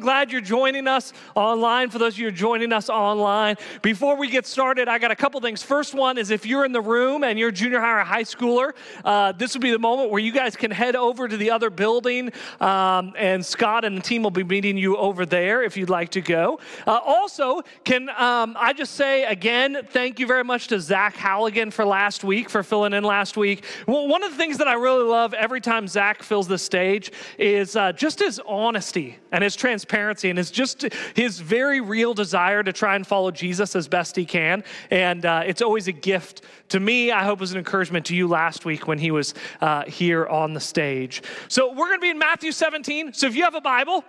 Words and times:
Glad 0.00 0.30
you're 0.30 0.40
joining 0.40 0.86
us 0.86 1.12
online. 1.34 1.90
For 1.90 1.98
those 1.98 2.14
of 2.14 2.18
you 2.18 2.26
who 2.26 2.28
are 2.28 2.36
joining 2.36 2.72
us 2.72 2.88
online, 2.88 3.56
before 3.82 4.16
we 4.16 4.28
get 4.28 4.46
started, 4.46 4.88
I 4.88 4.98
got 4.98 5.10
a 5.10 5.16
couple 5.16 5.40
things. 5.40 5.62
First 5.62 5.94
one 5.94 6.18
is 6.18 6.30
if 6.30 6.46
you're 6.46 6.64
in 6.64 6.72
the 6.72 6.80
room 6.80 7.24
and 7.24 7.38
you're 7.38 7.48
a 7.48 7.52
junior 7.52 7.80
high 7.80 8.00
or 8.00 8.04
high 8.04 8.22
schooler, 8.22 8.72
uh, 9.04 9.32
this 9.32 9.54
will 9.54 9.60
be 9.60 9.70
the 9.70 9.78
moment 9.78 10.10
where 10.10 10.20
you 10.20 10.32
guys 10.32 10.54
can 10.56 10.70
head 10.70 10.94
over 10.94 11.26
to 11.26 11.36
the 11.36 11.50
other 11.50 11.70
building, 11.70 12.30
um, 12.60 13.12
and 13.16 13.44
Scott 13.44 13.84
and 13.84 13.96
the 13.96 14.02
team 14.02 14.22
will 14.22 14.30
be 14.30 14.44
meeting 14.44 14.76
you 14.76 14.96
over 14.96 15.26
there 15.26 15.62
if 15.62 15.76
you'd 15.76 15.90
like 15.90 16.10
to 16.10 16.20
go. 16.20 16.60
Uh, 16.86 17.00
also, 17.04 17.62
can 17.84 18.08
um, 18.10 18.56
I 18.58 18.72
just 18.72 18.94
say 18.94 19.24
again, 19.24 19.78
thank 19.90 20.20
you 20.20 20.26
very 20.26 20.44
much 20.44 20.68
to 20.68 20.80
Zach 20.80 21.16
Halligan 21.16 21.70
for 21.70 21.84
last 21.84 22.24
week 22.24 22.50
for 22.50 22.62
filling 22.62 22.92
in 22.92 23.04
last 23.04 23.36
week. 23.36 23.64
Well, 23.86 24.06
one 24.06 24.22
of 24.22 24.30
the 24.30 24.36
things 24.36 24.58
that 24.58 24.68
I 24.68 24.74
really 24.74 25.04
love 25.04 25.34
every 25.34 25.60
time 25.60 25.88
Zach 25.88 26.22
fills 26.22 26.46
the 26.46 26.58
stage 26.58 27.10
is 27.38 27.74
uh, 27.74 27.92
just 27.92 28.20
his 28.20 28.40
honesty 28.46 29.16
and 29.32 29.42
his 29.42 29.56
transparency 29.56 29.87
transparency 29.88 30.28
and 30.28 30.38
his 30.38 30.50
just 30.50 30.86
his 31.14 31.40
very 31.40 31.80
real 31.80 32.14
desire 32.14 32.62
to 32.62 32.72
try 32.72 32.94
and 32.96 33.06
follow 33.06 33.30
Jesus 33.30 33.74
as 33.74 33.88
best 33.88 34.16
he 34.16 34.24
can. 34.24 34.62
And 34.90 35.24
uh, 35.24 35.42
it's 35.46 35.62
always 35.62 35.88
a 35.88 35.92
gift 35.92 36.42
to 36.68 36.80
me. 36.80 37.10
I 37.10 37.24
hope 37.24 37.38
it 37.38 37.40
was 37.40 37.52
an 37.52 37.58
encouragement 37.58 38.06
to 38.06 38.16
you 38.16 38.28
last 38.28 38.64
week 38.64 38.86
when 38.86 38.98
he 38.98 39.10
was 39.10 39.34
uh, 39.60 39.84
here 39.84 40.26
on 40.26 40.52
the 40.52 40.60
stage. 40.60 41.22
So 41.48 41.72
we're 41.72 41.88
going 41.88 41.98
to 41.98 42.02
be 42.02 42.10
in 42.10 42.18
Matthew 42.18 42.52
17. 42.52 43.14
So 43.14 43.26
if 43.26 43.34
you 43.34 43.44
have 43.44 43.54
a 43.54 43.60
Bible, 43.60 44.04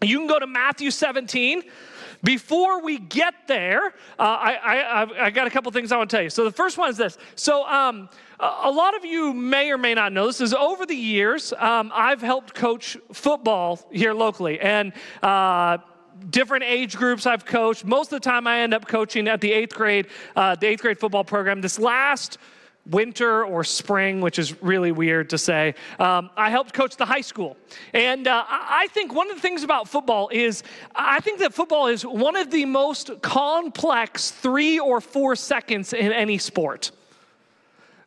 you 0.00 0.18
can 0.18 0.26
go 0.26 0.38
to 0.38 0.46
Matthew 0.46 0.90
17. 0.90 1.62
Before 2.24 2.82
we 2.82 2.98
get 2.98 3.34
there, 3.48 3.86
uh, 3.86 4.22
I, 4.22 4.54
I, 4.54 5.24
I, 5.26 5.30
got 5.30 5.48
a 5.48 5.50
couple 5.50 5.72
things 5.72 5.90
I 5.90 5.96
want 5.96 6.08
to 6.08 6.16
tell 6.16 6.22
you. 6.22 6.30
So 6.30 6.44
the 6.44 6.52
first 6.52 6.78
one 6.78 6.88
is 6.88 6.96
this. 6.96 7.18
So 7.34 7.66
um, 7.66 8.08
a 8.42 8.70
lot 8.70 8.96
of 8.96 9.04
you 9.04 9.32
may 9.32 9.70
or 9.70 9.78
may 9.78 9.94
not 9.94 10.12
know 10.12 10.26
this 10.26 10.40
is 10.40 10.52
over 10.52 10.84
the 10.84 10.96
years 10.96 11.52
um, 11.58 11.92
i've 11.94 12.20
helped 12.20 12.54
coach 12.54 12.96
football 13.12 13.78
here 13.90 14.12
locally 14.12 14.58
and 14.60 14.92
uh, 15.22 15.78
different 16.30 16.64
age 16.64 16.96
groups 16.96 17.24
i've 17.24 17.44
coached 17.44 17.84
most 17.84 18.12
of 18.12 18.20
the 18.20 18.28
time 18.28 18.46
i 18.46 18.60
end 18.60 18.74
up 18.74 18.86
coaching 18.86 19.28
at 19.28 19.40
the 19.40 19.52
eighth 19.52 19.74
grade 19.74 20.08
uh, 20.34 20.54
the 20.56 20.66
eighth 20.66 20.82
grade 20.82 20.98
football 20.98 21.24
program 21.24 21.60
this 21.60 21.78
last 21.78 22.38
winter 22.86 23.44
or 23.44 23.62
spring, 23.64 24.20
which 24.20 24.38
is 24.38 24.60
really 24.62 24.92
weird 24.92 25.30
to 25.30 25.38
say. 25.38 25.74
Um, 25.98 26.30
I 26.36 26.50
helped 26.50 26.72
coach 26.72 26.96
the 26.96 27.06
high 27.06 27.20
school. 27.20 27.56
And 27.92 28.26
uh, 28.26 28.44
I 28.48 28.88
think 28.90 29.14
one 29.14 29.30
of 29.30 29.36
the 29.36 29.42
things 29.42 29.62
about 29.62 29.88
football 29.88 30.28
is 30.32 30.62
I 30.94 31.20
think 31.20 31.38
that 31.40 31.54
football 31.54 31.86
is 31.86 32.04
one 32.04 32.36
of 32.36 32.50
the 32.50 32.64
most 32.64 33.10
complex 33.22 34.30
three 34.30 34.78
or 34.78 35.00
four 35.00 35.36
seconds 35.36 35.92
in 35.92 36.12
any 36.12 36.38
sport. 36.38 36.90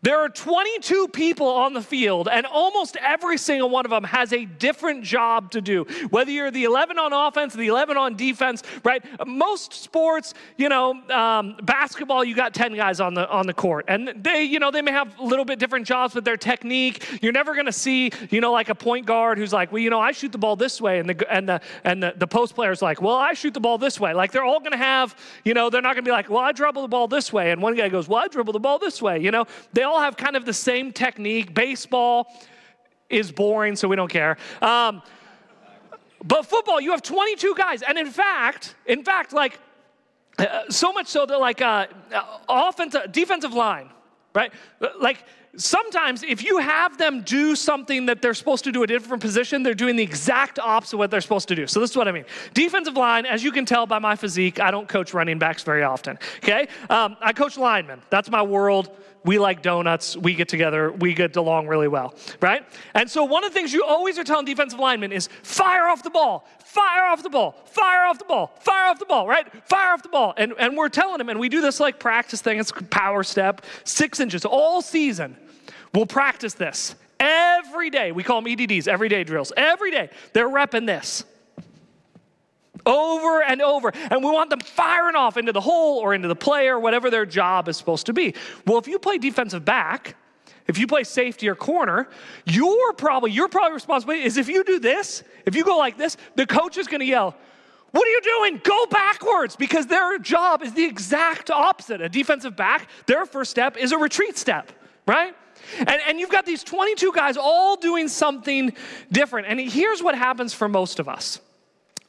There 0.05 0.19
are 0.19 0.29
22 0.29 1.07
people 1.07 1.47
on 1.47 1.73
the 1.73 1.81
field, 1.81 2.29
and 2.31 2.45
almost 2.45 2.95
every 2.97 3.39
single 3.39 3.71
one 3.71 3.85
of 3.85 3.89
them 3.89 4.03
has 4.03 4.33
a 4.33 4.45
different 4.45 5.03
job 5.03 5.49
to 5.49 5.61
do. 5.61 5.87
Whether 6.11 6.29
you're 6.29 6.51
the 6.51 6.65
11 6.65 6.99
on 6.99 7.11
offense, 7.11 7.55
the 7.55 7.65
11 7.65 7.97
on 7.97 8.15
defense, 8.15 8.61
right? 8.83 9.03
Most 9.25 9.73
sports, 9.73 10.35
you 10.57 10.69
know, 10.69 10.93
um, 11.09 11.57
basketball, 11.63 12.23
you 12.23 12.35
got 12.35 12.53
10 12.53 12.75
guys 12.75 12.99
on 12.99 13.15
the 13.15 13.27
on 13.31 13.47
the 13.47 13.53
court, 13.55 13.85
and 13.87 14.13
they, 14.15 14.43
you 14.43 14.59
know, 14.59 14.69
they 14.69 14.83
may 14.83 14.91
have 14.91 15.17
a 15.17 15.23
little 15.23 15.43
bit 15.43 15.57
different 15.57 15.87
jobs, 15.87 16.13
but 16.13 16.23
their 16.23 16.37
technique, 16.37 17.23
you're 17.23 17.31
never 17.33 17.55
going 17.55 17.65
to 17.65 17.71
see, 17.71 18.11
you 18.29 18.41
know, 18.41 18.51
like 18.51 18.69
a 18.69 18.75
point 18.75 19.07
guard 19.07 19.39
who's 19.39 19.53
like, 19.53 19.71
well, 19.71 19.81
you 19.81 19.89
know, 19.89 19.99
I 19.99 20.11
shoot 20.11 20.31
the 20.31 20.37
ball 20.37 20.55
this 20.55 20.79
way, 20.79 20.99
and 20.99 21.09
the 21.09 21.33
and 21.33 21.49
the 21.49 21.61
and 21.83 22.03
the, 22.03 22.13
the 22.15 22.27
post 22.27 22.53
player's 22.53 22.79
like, 22.79 23.01
well, 23.01 23.15
I 23.15 23.33
shoot 23.33 23.55
the 23.55 23.59
ball 23.59 23.79
this 23.79 23.99
way. 23.99 24.13
Like 24.13 24.31
they're 24.31 24.45
all 24.45 24.59
going 24.59 24.73
to 24.73 24.77
have, 24.77 25.15
you 25.43 25.55
know, 25.55 25.71
they're 25.71 25.81
not 25.81 25.95
going 25.95 26.05
to 26.05 26.07
be 26.07 26.13
like, 26.13 26.29
well, 26.29 26.43
I 26.43 26.51
dribble 26.51 26.83
the 26.83 26.89
ball 26.89 27.07
this 27.07 27.33
way, 27.33 27.49
and 27.49 27.59
one 27.59 27.73
guy 27.73 27.89
goes, 27.89 28.07
well, 28.07 28.23
I 28.23 28.27
dribble 28.27 28.53
the 28.53 28.59
ball 28.59 28.77
this 28.77 29.01
way. 29.01 29.17
You 29.17 29.31
know, 29.31 29.47
they 29.73 29.81
all 29.81 29.94
all 29.95 30.01
have 30.01 30.17
kind 30.17 30.35
of 30.35 30.45
the 30.45 30.53
same 30.53 30.91
technique. 30.91 31.53
Baseball 31.53 32.27
is 33.09 33.31
boring, 33.31 33.75
so 33.75 33.87
we 33.87 33.95
don't 33.95 34.11
care. 34.11 34.37
Um, 34.61 35.01
but 36.23 36.45
football, 36.45 36.81
you 36.81 36.91
have 36.91 37.01
22 37.01 37.55
guys. 37.55 37.81
And 37.81 37.97
in 37.97 38.07
fact, 38.07 38.75
in 38.85 39.03
fact, 39.03 39.31
like, 39.31 39.59
uh, 40.37 40.63
so 40.69 40.91
much 40.91 41.07
so 41.07 41.25
that, 41.25 41.39
like, 41.39 41.61
uh, 41.61 41.87
offensive, 42.49 43.11
defensive 43.11 43.53
line, 43.53 43.89
right? 44.33 44.51
Like, 44.99 45.23
sometimes 45.55 46.23
if 46.23 46.43
you 46.43 46.57
have 46.57 46.97
them 46.97 47.21
do 47.21 47.55
something 47.55 48.07
that 48.07 48.21
they're 48.21 48.33
supposed 48.33 48.63
to 48.65 48.71
do 48.71 48.83
a 48.83 48.87
different 48.87 49.21
position, 49.21 49.63
they're 49.63 49.73
doing 49.73 49.95
the 49.95 50.03
exact 50.03 50.59
opposite 50.59 50.95
of 50.95 50.99
what 50.99 51.11
they're 51.11 51.21
supposed 51.21 51.47
to 51.47 51.55
do. 51.55 51.67
So 51.67 51.79
this 51.79 51.91
is 51.91 51.97
what 51.97 52.07
I 52.07 52.11
mean. 52.11 52.25
Defensive 52.53 52.95
line, 52.95 53.25
as 53.25 53.43
you 53.43 53.51
can 53.51 53.65
tell 53.65 53.85
by 53.85 53.99
my 53.99 54.15
physique, 54.15 54.59
I 54.59 54.71
don't 54.71 54.89
coach 54.89 55.13
running 55.13 55.39
backs 55.39 55.63
very 55.63 55.83
often. 55.83 56.17
Okay, 56.37 56.67
um, 56.89 57.15
I 57.21 57.33
coach 57.33 57.57
linemen. 57.57 58.01
That's 58.09 58.29
my 58.29 58.41
world. 58.41 58.89
We 59.25 59.39
like 59.39 59.63
donuts. 59.63 60.15
We 60.15 60.35
get 60.35 60.47
together. 60.47 60.91
We 60.91 61.15
get 61.15 61.35
along 61.35 61.67
really 61.67 61.87
well, 61.87 62.13
right? 62.41 62.63
And 62.93 63.09
so 63.09 63.23
one 63.23 63.43
of 63.43 63.51
the 63.51 63.59
things 63.59 63.73
you 63.73 63.83
always 63.83 64.19
are 64.19 64.23
telling 64.23 64.45
defensive 64.45 64.79
linemen 64.79 65.11
is 65.11 65.27
fire 65.41 65.87
off 65.87 66.03
the 66.03 66.11
ball, 66.11 66.47
fire 66.59 67.05
off 67.05 67.23
the 67.23 67.29
ball, 67.29 67.55
fire 67.65 68.05
off 68.05 68.19
the 68.19 68.25
ball, 68.25 68.55
fire 68.59 68.91
off 68.91 68.99
the 68.99 69.05
ball, 69.05 69.27
right? 69.27 69.47
Fire 69.67 69.93
off 69.93 70.03
the 70.03 70.09
ball. 70.09 70.35
And, 70.37 70.53
and 70.59 70.77
we're 70.77 70.89
telling 70.89 71.17
them, 71.17 71.29
and 71.29 71.39
we 71.39 71.49
do 71.49 71.59
this 71.59 71.79
like 71.79 71.99
practice 71.99 72.41
thing. 72.41 72.59
It's 72.59 72.71
power 72.91 73.23
step, 73.23 73.65
six 73.83 74.19
inches 74.19 74.45
all 74.45 74.83
season. 74.83 75.35
We'll 75.93 76.05
practice 76.05 76.53
this 76.53 76.95
every 77.19 77.89
day. 77.89 78.11
We 78.11 78.21
call 78.21 78.41
them 78.41 78.51
EDDs, 78.51 78.87
everyday 78.87 79.23
drills. 79.23 79.51
Every 79.57 79.89
day, 79.89 80.11
they're 80.33 80.49
repping 80.49 80.85
this 80.85 81.23
over 82.85 83.41
and 83.41 83.61
over. 83.61 83.91
And 83.93 84.23
we 84.23 84.31
want 84.31 84.49
them 84.49 84.59
firing 84.59 85.15
off 85.15 85.37
into 85.37 85.51
the 85.51 85.61
hole 85.61 85.99
or 85.99 86.13
into 86.13 86.27
the 86.27 86.35
player, 86.35 86.79
whatever 86.79 87.09
their 87.09 87.25
job 87.25 87.67
is 87.67 87.77
supposed 87.77 88.05
to 88.07 88.13
be. 88.13 88.33
Well, 88.65 88.77
if 88.77 88.87
you 88.87 88.99
play 88.99 89.17
defensive 89.17 89.65
back, 89.65 90.15
if 90.67 90.77
you 90.77 90.87
play 90.87 91.03
safety 91.03 91.47
or 91.47 91.55
corner, 91.55 92.07
your 92.45 92.93
probably 92.93 93.31
your 93.31 93.47
probably 93.47 93.73
responsibility 93.73 94.23
is 94.23 94.37
if 94.37 94.47
you 94.47 94.63
do 94.63 94.79
this, 94.79 95.23
if 95.45 95.55
you 95.55 95.63
go 95.63 95.77
like 95.77 95.97
this, 95.97 96.17
the 96.35 96.47
coach 96.47 96.77
is 96.77 96.87
going 96.87 97.01
to 97.01 97.05
yell, 97.05 97.35
"What 97.91 98.07
are 98.07 98.11
you 98.11 98.21
doing? 98.21 98.61
Go 98.63 98.85
backwards!" 98.87 99.55
Because 99.55 99.85
their 99.85 100.17
job 100.17 100.63
is 100.63 100.73
the 100.73 100.83
exact 100.83 101.51
opposite. 101.51 102.01
A 102.01 102.09
defensive 102.09 102.55
back, 102.55 102.89
their 103.05 103.25
first 103.27 103.51
step 103.51 103.77
is 103.77 103.91
a 103.91 103.97
retreat 103.97 104.37
step, 104.37 104.71
right? 105.07 105.35
And, 105.79 106.01
and 106.07 106.19
you've 106.19 106.31
got 106.31 106.45
these 106.45 106.63
22 106.63 107.11
guys 107.13 107.37
all 107.37 107.75
doing 107.75 108.07
something 108.07 108.73
different. 109.11 109.47
And 109.47 109.59
here's 109.59 110.01
what 110.01 110.15
happens 110.15 110.53
for 110.53 110.67
most 110.67 110.99
of 110.99 111.07
us. 111.07 111.39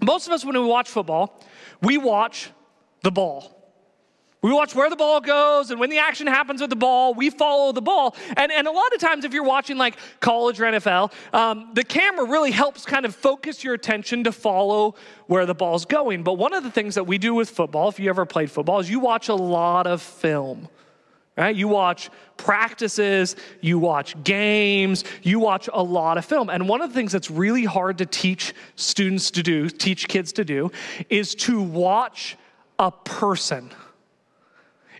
Most 0.00 0.26
of 0.26 0.32
us, 0.32 0.44
when 0.44 0.54
we 0.54 0.66
watch 0.66 0.90
football, 0.90 1.40
we 1.82 1.98
watch 1.98 2.50
the 3.02 3.10
ball. 3.10 3.52
We 4.42 4.52
watch 4.52 4.74
where 4.74 4.88
the 4.88 4.96
ball 4.96 5.20
goes, 5.20 5.70
and 5.70 5.80
when 5.80 5.90
the 5.90 5.98
action 5.98 6.26
happens 6.26 6.60
with 6.60 6.70
the 6.70 6.76
ball, 6.76 7.14
we 7.14 7.30
follow 7.30 7.72
the 7.72 7.82
ball. 7.82 8.14
And, 8.36 8.52
and 8.52 8.68
a 8.68 8.70
lot 8.70 8.92
of 8.92 9.00
times, 9.00 9.24
if 9.24 9.32
you're 9.32 9.42
watching 9.42 9.76
like 9.76 9.96
college 10.20 10.60
or 10.60 10.64
NFL, 10.64 11.12
um, 11.34 11.70
the 11.74 11.82
camera 11.82 12.24
really 12.26 12.52
helps 12.52 12.84
kind 12.84 13.04
of 13.04 13.14
focus 13.14 13.64
your 13.64 13.74
attention 13.74 14.24
to 14.24 14.32
follow 14.32 14.94
where 15.26 15.46
the 15.46 15.54
ball's 15.54 15.84
going. 15.84 16.22
But 16.22 16.34
one 16.34 16.52
of 16.52 16.62
the 16.62 16.70
things 16.70 16.94
that 16.94 17.04
we 17.04 17.18
do 17.18 17.34
with 17.34 17.50
football, 17.50 17.88
if 17.88 17.98
you 17.98 18.08
ever 18.08 18.24
played 18.24 18.50
football, 18.50 18.78
is 18.78 18.88
you 18.88 19.00
watch 19.00 19.28
a 19.28 19.34
lot 19.34 19.86
of 19.86 20.00
film 20.00 20.68
right? 21.36 21.54
You 21.54 21.68
watch 21.68 22.10
practices, 22.36 23.36
you 23.60 23.78
watch 23.78 24.22
games, 24.24 25.04
you 25.22 25.38
watch 25.38 25.68
a 25.72 25.82
lot 25.82 26.18
of 26.18 26.24
film. 26.24 26.48
And 26.48 26.68
one 26.68 26.80
of 26.80 26.90
the 26.90 26.94
things 26.94 27.12
that's 27.12 27.30
really 27.30 27.64
hard 27.64 27.98
to 27.98 28.06
teach 28.06 28.54
students 28.74 29.30
to 29.32 29.42
do, 29.42 29.68
teach 29.68 30.08
kids 30.08 30.32
to 30.34 30.44
do, 30.44 30.70
is 31.10 31.34
to 31.36 31.60
watch 31.60 32.36
a 32.78 32.90
person. 32.90 33.70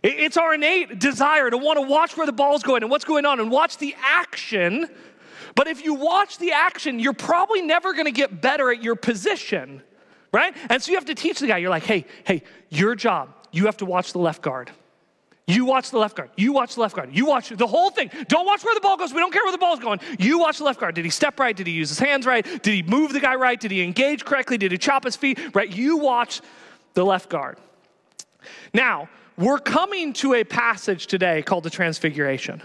It's 0.03 0.37
our 0.37 0.55
innate 0.55 0.99
desire 0.99 1.51
to 1.51 1.57
want 1.57 1.79
to 1.79 1.83
watch 1.83 2.17
where 2.17 2.27
the 2.27 2.33
ball's 2.33 2.63
going 2.63 2.83
and 2.83 2.91
what's 2.91 3.05
going 3.05 3.25
on 3.25 3.41
and 3.41 3.51
watch 3.51 3.79
the 3.79 3.95
action. 4.01 4.89
But 5.55 5.67
if 5.69 5.85
you 5.85 5.95
watch 5.95 6.39
the 6.39 6.53
action, 6.53 7.01
you're 7.01 7.15
probably 7.15 7.63
never 7.63 7.93
going 7.93 8.05
to 8.05 8.13
get 8.13 8.41
better 8.41 8.71
at 8.71 8.83
your 8.83 8.95
position, 8.95 9.83
right? 10.33 10.55
And 10.69 10.83
so 10.83 10.93
you 10.93 10.99
have 10.99 11.07
to 11.07 11.15
teach 11.15 11.41
the 11.41 11.47
guy, 11.47 11.59
you're 11.59 11.71
like, 11.71 11.85
hey, 11.85 12.05
hey, 12.25 12.43
your 12.69 12.95
job, 12.95 13.31
you 13.53 13.67
have 13.67 13.79
to 13.79 13.87
watch 13.87 14.13
the 14.13 14.19
left 14.19 14.43
guard. 14.43 14.71
You 15.49 15.65
watch 15.65 15.91
the 15.91 15.99
left 15.99 16.17
guard. 16.17 16.31
You 16.37 16.53
watch 16.53 16.75
the 16.75 16.81
left 16.81 16.97
guard. 16.97 17.11
You 17.13 17.25
watch 17.25 17.51
the 17.51 17.67
whole 17.67 17.91
thing. 17.91 18.11
Don't 18.27 18.47
watch 18.47 18.65
where 18.65 18.75
the 18.75 18.81
ball 18.81 18.97
goes. 18.97 19.15
We 19.15 19.21
don't 19.21 19.33
care 19.33 19.45
where 19.45 19.53
the 19.53 19.59
ball's 19.59 19.79
going. 19.79 20.01
You 20.19 20.41
watch 20.41 20.59
the 20.59 20.65
left 20.65 20.81
guard. 20.81 20.97
Did 20.97 21.05
he 21.05 21.11
step 21.11 21.39
right? 21.39 21.57
Did 21.57 21.69
he 21.69 21.73
use 21.73 21.89
his 21.89 22.01
hands 22.01 22.27
right? 22.27 22.45
Did 22.45 22.67
he 22.75 22.83
move 22.83 23.13
the 23.13 23.21
guy 23.21 23.37
right? 23.37 23.59
Did 23.59 23.71
he 23.71 23.83
engage 23.83 24.25
correctly? 24.25 24.59
Did 24.59 24.73
he 24.73 24.79
chop 24.79 25.05
his 25.05 25.15
feet? 25.15 25.39
Right? 25.55 25.71
You 25.71 25.99
watch 25.99 26.41
the 26.95 27.05
left 27.05 27.29
guard. 27.29 27.59
Now, 28.75 29.09
we're 29.39 29.59
coming 29.59 30.13
to 30.15 30.35
a 30.35 30.43
passage 30.43 31.07
today 31.07 31.43
called 31.43 31.63
the 31.63 31.71
Transfiguration. 31.71 32.61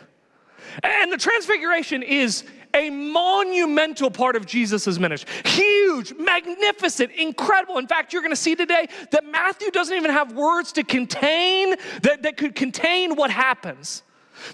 And 0.82 1.12
the 1.12 1.18
Transfiguration 1.18 2.02
is 2.02 2.46
a 2.74 2.90
monumental 2.90 4.12
part 4.12 4.36
of 4.36 4.46
Jesus' 4.46 5.00
ministry. 5.00 5.30
Huge, 5.46 6.14
magnificent, 6.18 7.12
incredible. 7.12 7.78
In 7.78 7.88
fact, 7.88 8.14
you're 8.14 8.22
going 8.22 8.32
to 8.32 8.36
see 8.36 8.56
today 8.56 8.88
that 9.12 9.26
Matthew 9.26 9.72
doesn't 9.72 9.96
even 9.96 10.12
have 10.12 10.34
words 10.34 10.72
to 10.74 10.84
contain 10.84 11.76
that, 12.04 12.24
that 12.24 12.38
could 12.38 12.56
contain 12.56 13.16
what 13.16 13.32
happens. 13.32 14.04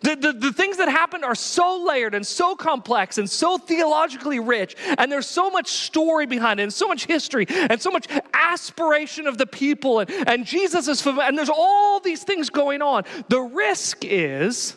The, 0.02 0.16
the, 0.16 0.34
the, 0.34 0.54
things 0.54 0.78
that 0.78 0.90
happened 0.90 1.24
are 1.24 1.36
so 1.36 1.84
layered 1.88 2.14
and 2.14 2.26
so 2.26 2.56
complex 2.56 3.18
and 3.18 3.30
so 3.30 3.58
theologically 3.58 4.40
rich, 4.40 4.76
and 4.98 5.12
there's 5.12 5.28
so 5.28 5.50
much 5.50 5.68
story 5.68 6.26
behind 6.26 6.60
it, 6.60 6.64
and 6.64 6.74
so 6.74 6.88
much 6.88 7.06
history, 7.06 7.46
and 7.50 7.82
so 7.82 7.90
much 7.90 8.08
aspiration 8.34 9.28
of 9.28 9.38
the 9.38 9.46
people, 9.46 10.00
and, 10.00 10.10
and 10.28 10.46
Jesus 10.46 10.88
is, 10.88 11.06
and 11.06 11.38
there's 11.38 11.50
all 11.50 12.00
these 12.00 12.24
things 12.24 12.50
going 12.50 12.82
on. 12.82 13.04
The 13.30 13.40
risk 13.40 14.00
is 14.02 14.76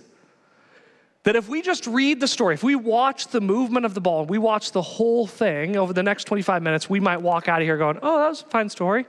that 1.25 1.37
if 1.37 1.49
we 1.49 1.61
just 1.61 1.87
read 1.87 2.19
the 2.21 2.29
story, 2.29 2.55
if 2.55 2.63
we 2.63 2.75
watch 2.75 3.29
the 3.29 3.41
movement 3.41 3.85
of 3.85 3.95
the 3.95 4.01
ball, 4.01 4.23
and 4.23 4.31
we 4.31 4.39
watch 4.39 4.73
the 4.73 4.83
whole 4.83 5.27
thing 5.27 5.77
over 5.77 5.93
the 5.93 6.03
next 6.03 6.25
25 6.25 6.63
minutes, 6.63 6.89
we 6.89 7.01
might 7.01 7.21
walk 7.21 7.49
out 7.49 7.61
of 7.61 7.67
here 7.67 7.77
going, 7.77 7.99
oh, 8.03 8.19
that 8.19 8.29
was 8.29 8.43
a 8.43 8.47
fine 8.47 8.69
story. 8.69 9.07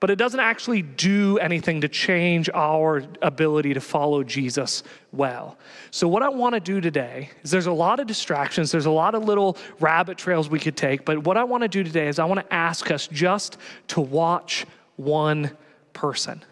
But 0.00 0.10
it 0.10 0.16
doesn't 0.16 0.38
actually 0.38 0.82
do 0.82 1.38
anything 1.38 1.80
to 1.80 1.88
change 1.88 2.48
our 2.54 3.02
ability 3.20 3.74
to 3.74 3.80
follow 3.80 4.22
Jesus 4.22 4.84
well. 5.12 5.58
So, 5.90 6.06
what 6.06 6.22
I 6.22 6.28
want 6.28 6.54
to 6.54 6.60
do 6.60 6.80
today 6.80 7.30
is 7.42 7.50
there's 7.50 7.66
a 7.66 7.72
lot 7.72 7.98
of 7.98 8.06
distractions, 8.06 8.70
there's 8.70 8.86
a 8.86 8.92
lot 8.92 9.16
of 9.16 9.24
little 9.24 9.56
rabbit 9.80 10.16
trails 10.16 10.48
we 10.48 10.60
could 10.60 10.76
take, 10.76 11.04
but 11.04 11.24
what 11.24 11.36
I 11.36 11.42
want 11.42 11.62
to 11.62 11.68
do 11.68 11.82
today 11.82 12.06
is 12.06 12.20
I 12.20 12.26
want 12.26 12.38
to 12.38 12.54
ask 12.54 12.92
us 12.92 13.08
just 13.08 13.56
to 13.88 14.00
watch 14.00 14.66
one 14.96 15.50
person 15.94 16.44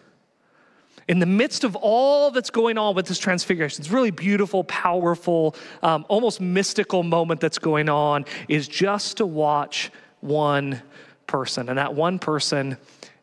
in 1.07 1.19
the 1.19 1.25
midst 1.25 1.63
of 1.63 1.75
all 1.75 2.31
that's 2.31 2.49
going 2.49 2.77
on 2.77 2.95
with 2.95 3.05
this 3.07 3.17
transfiguration, 3.17 3.81
it's 3.81 3.91
really 3.91 4.11
beautiful, 4.11 4.63
powerful, 4.65 5.55
um, 5.81 6.05
almost 6.09 6.41
mystical 6.41 7.03
moment 7.03 7.39
that's 7.39 7.59
going 7.59 7.87
on, 7.87 8.25
is 8.47 8.67
just 8.67 9.17
to 9.17 9.25
watch 9.25 9.91
one 10.19 10.81
person. 11.25 11.69
And 11.69 11.77
that 11.77 11.95
one 11.95 12.19
person 12.19 12.77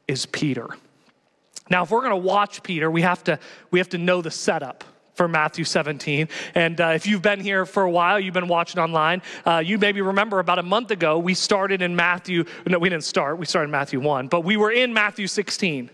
is 0.08 0.24
Peter. 0.26 0.68
Now, 1.70 1.82
if 1.82 1.90
we're 1.90 2.00
going 2.00 2.10
to 2.10 2.16
watch 2.16 2.62
Peter, 2.62 2.90
we 2.90 3.02
have 3.02 3.24
to, 3.24 3.38
we 3.70 3.78
have 3.78 3.88
to 3.90 3.98
know 3.98 4.22
the 4.22 4.30
setup 4.30 4.84
for 5.14 5.28
Matthew 5.28 5.64
17. 5.64 6.28
And 6.54 6.80
uh, 6.80 6.88
if 6.88 7.06
you've 7.06 7.22
been 7.22 7.40
here 7.40 7.64
for 7.66 7.84
a 7.84 7.90
while, 7.90 8.18
you've 8.18 8.34
been 8.34 8.48
watching 8.48 8.80
online, 8.80 9.22
uh, 9.46 9.62
you 9.64 9.78
maybe 9.78 10.00
remember 10.00 10.40
about 10.40 10.58
a 10.58 10.62
month 10.62 10.90
ago, 10.90 11.18
we 11.18 11.34
started 11.34 11.82
in 11.82 11.94
Matthew. 11.94 12.44
No, 12.66 12.78
we 12.78 12.88
didn't 12.88 13.04
start, 13.04 13.38
we 13.38 13.46
started 13.46 13.66
in 13.66 13.70
Matthew 13.70 14.00
1, 14.00 14.28
but 14.28 14.40
we 14.40 14.56
were 14.56 14.72
in 14.72 14.92
Matthew 14.92 15.26
16. 15.26 15.90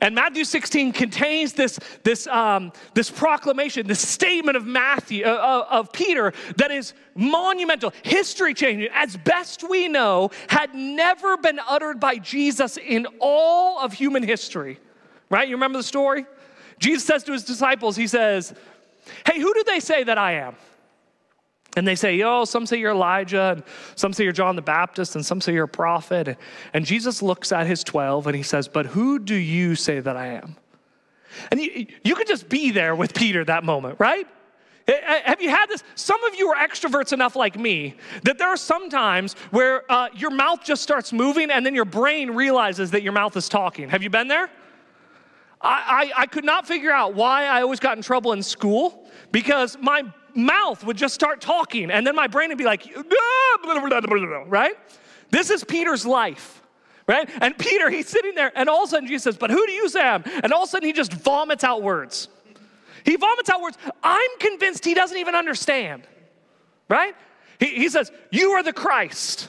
And 0.00 0.14
Matthew 0.14 0.44
16 0.44 0.92
contains 0.92 1.52
this, 1.52 1.78
this, 2.02 2.26
um, 2.26 2.72
this 2.94 3.10
proclamation, 3.10 3.86
this 3.86 4.06
statement 4.06 4.56
of 4.56 4.66
Matthew, 4.66 5.24
uh, 5.24 5.28
uh, 5.28 5.66
of 5.70 5.92
Peter 5.92 6.32
that 6.56 6.70
is 6.70 6.94
monumental, 7.14 7.92
history 8.02 8.54
changing, 8.54 8.88
as 8.94 9.16
best 9.16 9.68
we 9.68 9.88
know, 9.88 10.30
had 10.48 10.74
never 10.74 11.36
been 11.36 11.60
uttered 11.68 12.00
by 12.00 12.16
Jesus 12.16 12.78
in 12.78 13.06
all 13.20 13.78
of 13.80 13.92
human 13.92 14.22
history. 14.22 14.78
Right? 15.28 15.48
You 15.48 15.56
remember 15.56 15.78
the 15.78 15.84
story? 15.84 16.26
Jesus 16.78 17.04
says 17.04 17.24
to 17.24 17.32
his 17.32 17.44
disciples, 17.44 17.96
He 17.96 18.06
says, 18.06 18.54
Hey, 19.26 19.40
who 19.40 19.52
do 19.52 19.64
they 19.66 19.80
say 19.80 20.04
that 20.04 20.18
I 20.18 20.32
am? 20.34 20.56
And 21.76 21.88
they 21.88 21.94
say, 21.94 22.20
oh, 22.22 22.44
some 22.44 22.66
say 22.66 22.78
you're 22.78 22.90
Elijah, 22.90 23.54
and 23.56 23.62
some 23.94 24.12
say 24.12 24.24
you're 24.24 24.32
John 24.32 24.56
the 24.56 24.62
Baptist, 24.62 25.14
and 25.16 25.24
some 25.24 25.40
say 25.40 25.54
you're 25.54 25.64
a 25.64 25.68
prophet. 25.68 26.36
And 26.74 26.84
Jesus 26.84 27.22
looks 27.22 27.50
at 27.50 27.66
his 27.66 27.82
12 27.82 28.26
and 28.26 28.36
he 28.36 28.42
says, 28.42 28.68
But 28.68 28.86
who 28.86 29.18
do 29.18 29.34
you 29.34 29.74
say 29.74 30.00
that 30.00 30.16
I 30.16 30.26
am? 30.26 30.56
And 31.50 31.60
you, 31.60 31.86
you 32.04 32.14
could 32.14 32.26
just 32.26 32.48
be 32.48 32.72
there 32.72 32.94
with 32.94 33.14
Peter 33.14 33.42
that 33.44 33.64
moment, 33.64 33.98
right? 33.98 34.26
Have 34.86 35.40
you 35.40 35.48
had 35.48 35.66
this? 35.66 35.82
Some 35.94 36.22
of 36.24 36.34
you 36.34 36.48
are 36.48 36.56
extroverts 36.56 37.12
enough, 37.12 37.36
like 37.36 37.58
me, 37.58 37.94
that 38.24 38.36
there 38.36 38.48
are 38.48 38.56
some 38.56 38.90
times 38.90 39.34
where 39.50 39.90
uh, 39.90 40.08
your 40.14 40.30
mouth 40.30 40.64
just 40.64 40.82
starts 40.82 41.12
moving 41.12 41.50
and 41.50 41.64
then 41.64 41.74
your 41.74 41.84
brain 41.84 42.32
realizes 42.32 42.90
that 42.90 43.02
your 43.02 43.12
mouth 43.12 43.36
is 43.36 43.48
talking. 43.48 43.88
Have 43.88 44.02
you 44.02 44.10
been 44.10 44.28
there? 44.28 44.50
I, 45.60 46.10
I, 46.16 46.22
I 46.22 46.26
could 46.26 46.44
not 46.44 46.66
figure 46.66 46.90
out 46.90 47.14
why 47.14 47.46
I 47.46 47.62
always 47.62 47.78
got 47.78 47.96
in 47.96 48.02
trouble 48.02 48.32
in 48.32 48.42
school 48.42 49.08
because 49.30 49.78
my 49.80 50.02
mouth 50.34 50.84
would 50.84 50.96
just 50.96 51.14
start 51.14 51.40
talking, 51.40 51.90
and 51.90 52.06
then 52.06 52.14
my 52.14 52.26
brain 52.26 52.48
would 52.50 52.58
be 52.58 52.64
like, 52.64 52.88
right? 54.46 54.74
This 55.30 55.50
is 55.50 55.64
Peter's 55.64 56.04
life, 56.04 56.62
right? 57.08 57.28
And 57.40 57.56
Peter, 57.56 57.90
he's 57.90 58.08
sitting 58.08 58.34
there, 58.34 58.52
and 58.54 58.68
all 58.68 58.84
of 58.84 58.88
a 58.88 58.90
sudden 58.90 59.08
Jesus 59.08 59.24
says, 59.24 59.36
But 59.36 59.50
who 59.50 59.66
do 59.66 59.72
you 59.72 59.88
say 59.88 60.00
I 60.00 60.14
am? 60.14 60.24
And 60.42 60.52
all 60.52 60.64
of 60.64 60.68
a 60.68 60.70
sudden 60.70 60.86
he 60.86 60.92
just 60.92 61.12
vomits 61.12 61.64
out 61.64 61.82
words. 61.82 62.28
He 63.04 63.16
vomits 63.16 63.50
out 63.50 63.60
words. 63.60 63.78
I'm 64.02 64.38
convinced 64.38 64.84
he 64.84 64.94
doesn't 64.94 65.16
even 65.16 65.34
understand, 65.34 66.06
right? 66.88 67.14
He, 67.58 67.74
he 67.74 67.88
says, 67.88 68.12
You 68.30 68.50
are 68.52 68.62
the 68.62 68.72
Christ, 68.72 69.48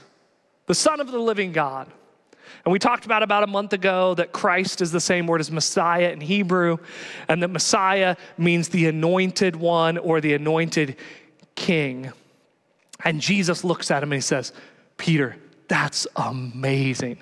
the 0.65 0.75
Son 0.75 1.00
of 1.00 1.12
the 1.12 1.19
living 1.19 1.51
God. 1.51 1.91
And 2.65 2.71
we 2.71 2.79
talked 2.79 3.05
about 3.05 3.23
about 3.23 3.44
a 3.44 3.47
month 3.47 3.73
ago 3.73 4.13
that 4.15 4.31
Christ 4.31 4.81
is 4.81 4.91
the 4.91 5.00
same 5.00 5.27
word 5.27 5.41
as 5.41 5.51
Messiah 5.51 6.11
in 6.11 6.21
Hebrew, 6.21 6.77
and 7.27 7.44
that 7.44 7.50
Messiah 7.50 8.15
means 8.38 8.69
the 8.69 8.88
anointed 8.88 9.55
one 9.55 9.97
or 9.97 10.21
the 10.21 10.33
anointed 10.33 10.97
king. 11.55 12.11
And 13.03 13.19
Jesus 13.19 13.63
looks 13.63 13.91
at 13.91 14.01
him 14.01 14.11
and 14.11 14.17
he 14.17 14.21
says, 14.21 14.53
Peter, 14.97 15.35
that's 15.67 16.07
amazing. 16.15 17.17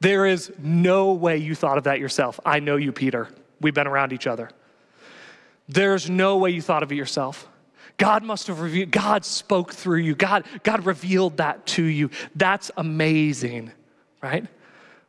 There 0.00 0.26
is 0.26 0.52
no 0.58 1.12
way 1.12 1.36
you 1.36 1.54
thought 1.54 1.78
of 1.78 1.84
that 1.84 1.98
yourself. 1.98 2.40
I 2.44 2.60
know 2.60 2.76
you, 2.76 2.92
Peter. 2.92 3.28
We've 3.60 3.74
been 3.74 3.86
around 3.86 4.12
each 4.12 4.26
other. 4.26 4.50
There's 5.68 6.10
no 6.10 6.36
way 6.36 6.50
you 6.50 6.62
thought 6.62 6.82
of 6.82 6.92
it 6.92 6.96
yourself. 6.96 7.48
God 7.96 8.24
must 8.24 8.48
have 8.48 8.60
revealed, 8.60 8.90
God 8.90 9.24
spoke 9.24 9.72
through 9.72 9.98
you. 9.98 10.14
God, 10.14 10.44
God 10.62 10.84
revealed 10.84 11.36
that 11.36 11.64
to 11.66 11.82
you. 11.82 12.10
That's 12.34 12.70
amazing 12.76 13.72
right? 14.24 14.46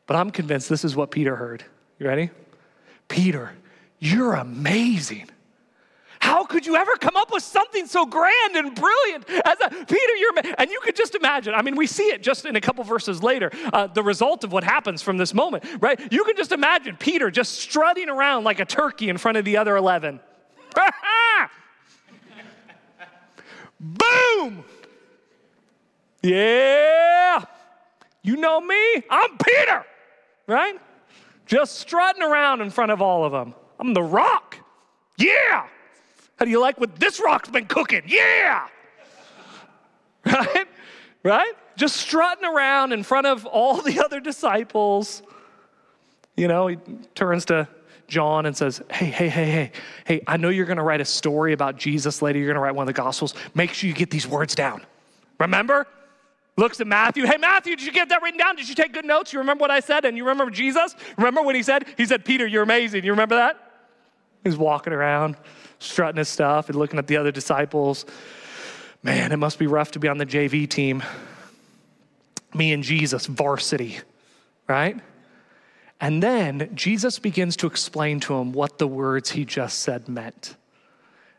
But 0.07 0.17
I'm 0.17 0.29
convinced 0.29 0.69
this 0.69 0.83
is 0.83 0.95
what 0.95 1.09
Peter 1.09 1.37
heard. 1.37 1.63
You 1.99 2.07
ready? 2.07 2.29
Peter, 3.07 3.53
you're 3.97 4.33
amazing. 4.33 5.29
How 6.19 6.43
could 6.43 6.65
you 6.65 6.75
ever 6.75 6.95
come 6.95 7.15
up 7.15 7.31
with 7.31 7.43
something 7.43 7.87
so 7.87 8.05
grand 8.05 8.55
and 8.55 8.75
brilliant 8.75 9.29
as 9.29 9.57
a 9.63 9.69
Peter? 9.69 10.15
You're 10.15 10.33
and 10.57 10.69
you 10.69 10.79
could 10.81 10.95
just 10.95 11.15
imagine. 11.15 11.53
I 11.53 11.61
mean, 11.61 11.77
we 11.77 11.87
see 11.87 12.07
it 12.07 12.23
just 12.23 12.45
in 12.45 12.57
a 12.57 12.61
couple 12.61 12.83
verses 12.83 13.23
later. 13.23 13.51
Uh, 13.71 13.87
the 13.87 14.03
result 14.03 14.43
of 14.43 14.51
what 14.51 14.63
happens 14.63 15.01
from 15.01 15.17
this 15.17 15.33
moment, 15.33 15.63
right? 15.79 15.99
You 16.11 16.23
can 16.25 16.35
just 16.35 16.51
imagine 16.51 16.97
Peter 16.97 17.31
just 17.31 17.59
strutting 17.59 18.09
around 18.09 18.43
like 18.43 18.59
a 18.59 18.65
turkey 18.65 19.07
in 19.07 19.17
front 19.17 19.37
of 19.37 19.45
the 19.45 19.57
other 19.57 19.77
eleven. 19.77 20.19
Boom! 23.79 24.65
Yeah. 26.21 27.45
You 28.25 28.37
know 28.37 28.59
me? 28.59 29.03
I'm 29.07 29.37
Peter, 29.37 29.85
right? 30.47 30.79
Just 31.45 31.75
strutting 31.75 32.23
around 32.23 32.61
in 32.61 32.71
front 32.71 32.91
of 32.91 32.99
all 32.99 33.23
of 33.23 33.31
them. 33.31 33.53
I'm 33.79 33.93
the 33.93 34.01
rock. 34.01 34.57
Yeah. 35.15 35.67
How 36.37 36.45
do 36.45 36.49
you 36.49 36.59
like 36.59 36.79
what 36.79 36.95
this 36.95 37.21
rock's 37.23 37.49
been 37.49 37.67
cooking? 37.67 38.01
Yeah. 38.07 38.67
Right? 40.25 40.67
Right? 41.21 41.53
Just 41.75 41.97
strutting 41.97 42.45
around 42.45 42.93
in 42.93 43.03
front 43.03 43.27
of 43.27 43.45
all 43.45 43.79
the 43.83 43.99
other 44.03 44.19
disciples. 44.19 45.21
You 46.35 46.47
know, 46.47 46.65
he 46.65 46.77
turns 47.13 47.45
to 47.45 47.67
John 48.07 48.47
and 48.47 48.57
says, 48.57 48.81
Hey, 48.89 49.05
hey, 49.05 49.29
hey, 49.29 49.45
hey, 49.51 49.71
hey, 50.05 50.21
I 50.25 50.37
know 50.37 50.49
you're 50.49 50.65
going 50.65 50.77
to 50.77 50.83
write 50.83 50.99
a 50.99 51.05
story 51.05 51.53
about 51.53 51.77
Jesus 51.77 52.23
later. 52.23 52.39
You're 52.39 52.47
going 52.47 52.55
to 52.55 52.61
write 52.61 52.73
one 52.73 52.87
of 52.87 52.87
the 52.87 52.99
Gospels. 52.99 53.35
Make 53.53 53.71
sure 53.73 53.87
you 53.87 53.93
get 53.93 54.09
these 54.09 54.25
words 54.25 54.55
down. 54.55 54.83
Remember? 55.39 55.85
Looks 56.57 56.79
at 56.79 56.87
Matthew. 56.87 57.25
Hey, 57.25 57.37
Matthew, 57.37 57.75
did 57.75 57.85
you 57.85 57.91
get 57.91 58.09
that 58.09 58.21
written 58.21 58.39
down? 58.39 58.55
Did 58.55 58.69
you 58.69 58.75
take 58.75 58.93
good 58.93 59.05
notes? 59.05 59.33
You 59.33 59.39
remember 59.39 59.61
what 59.61 59.71
I 59.71 59.79
said? 59.79 60.05
And 60.05 60.15
you 60.15 60.25
remember 60.25 60.51
Jesus? 60.51 60.95
Remember 61.17 61.41
when 61.41 61.55
he 61.55 61.63
said, 61.63 61.85
he 61.97 62.05
said, 62.05 62.23
Peter, 62.23 62.47
you're 62.47 62.63
amazing. 62.63 63.03
You 63.03 63.11
remember 63.11 63.35
that? 63.35 63.59
He's 64.43 64.57
walking 64.57 64.93
around, 64.93 65.35
strutting 65.79 66.17
his 66.17 66.29
stuff 66.29 66.69
and 66.69 66.77
looking 66.77 66.99
at 66.99 67.07
the 67.07 67.17
other 67.17 67.31
disciples. 67.31 68.05
Man, 69.03 69.31
it 69.31 69.37
must 69.37 69.59
be 69.59 69.67
rough 69.67 69.91
to 69.91 69.99
be 69.99 70.07
on 70.07 70.17
the 70.17 70.25
JV 70.25 70.69
team. 70.69 71.03
Me 72.53 72.71
and 72.71 72.83
Jesus, 72.83 73.25
varsity, 73.25 73.99
right? 74.67 74.97
And 75.99 76.23
then 76.23 76.71
Jesus 76.73 77.19
begins 77.19 77.57
to 77.57 77.67
explain 77.67 78.19
to 78.21 78.35
him 78.35 78.53
what 78.53 78.77
the 78.77 78.87
words 78.87 79.31
he 79.31 79.45
just 79.45 79.79
said 79.79 80.07
meant. 80.07 80.55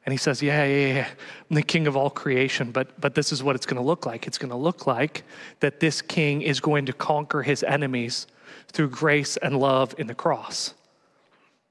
And 0.06 0.12
he 0.12 0.16
says, 0.16 0.40
Yeah, 0.40 0.64
yeah, 0.64 0.94
yeah, 0.94 1.08
I'm 1.50 1.56
the 1.56 1.62
king 1.62 1.88
of 1.88 1.96
all 1.96 2.10
creation, 2.10 2.70
but, 2.70 2.98
but 3.00 3.14
this 3.14 3.32
is 3.32 3.42
what 3.42 3.56
it's 3.56 3.66
going 3.66 3.82
to 3.82 3.86
look 3.86 4.06
like. 4.06 4.26
It's 4.26 4.38
going 4.38 4.50
to 4.50 4.56
look 4.56 4.86
like 4.86 5.24
that 5.60 5.80
this 5.80 6.00
king 6.00 6.42
is 6.42 6.60
going 6.60 6.86
to 6.86 6.92
conquer 6.92 7.42
his 7.42 7.64
enemies 7.64 8.28
through 8.68 8.90
grace 8.90 9.36
and 9.36 9.58
love 9.58 9.94
in 9.98 10.06
the 10.06 10.14
cross. 10.14 10.74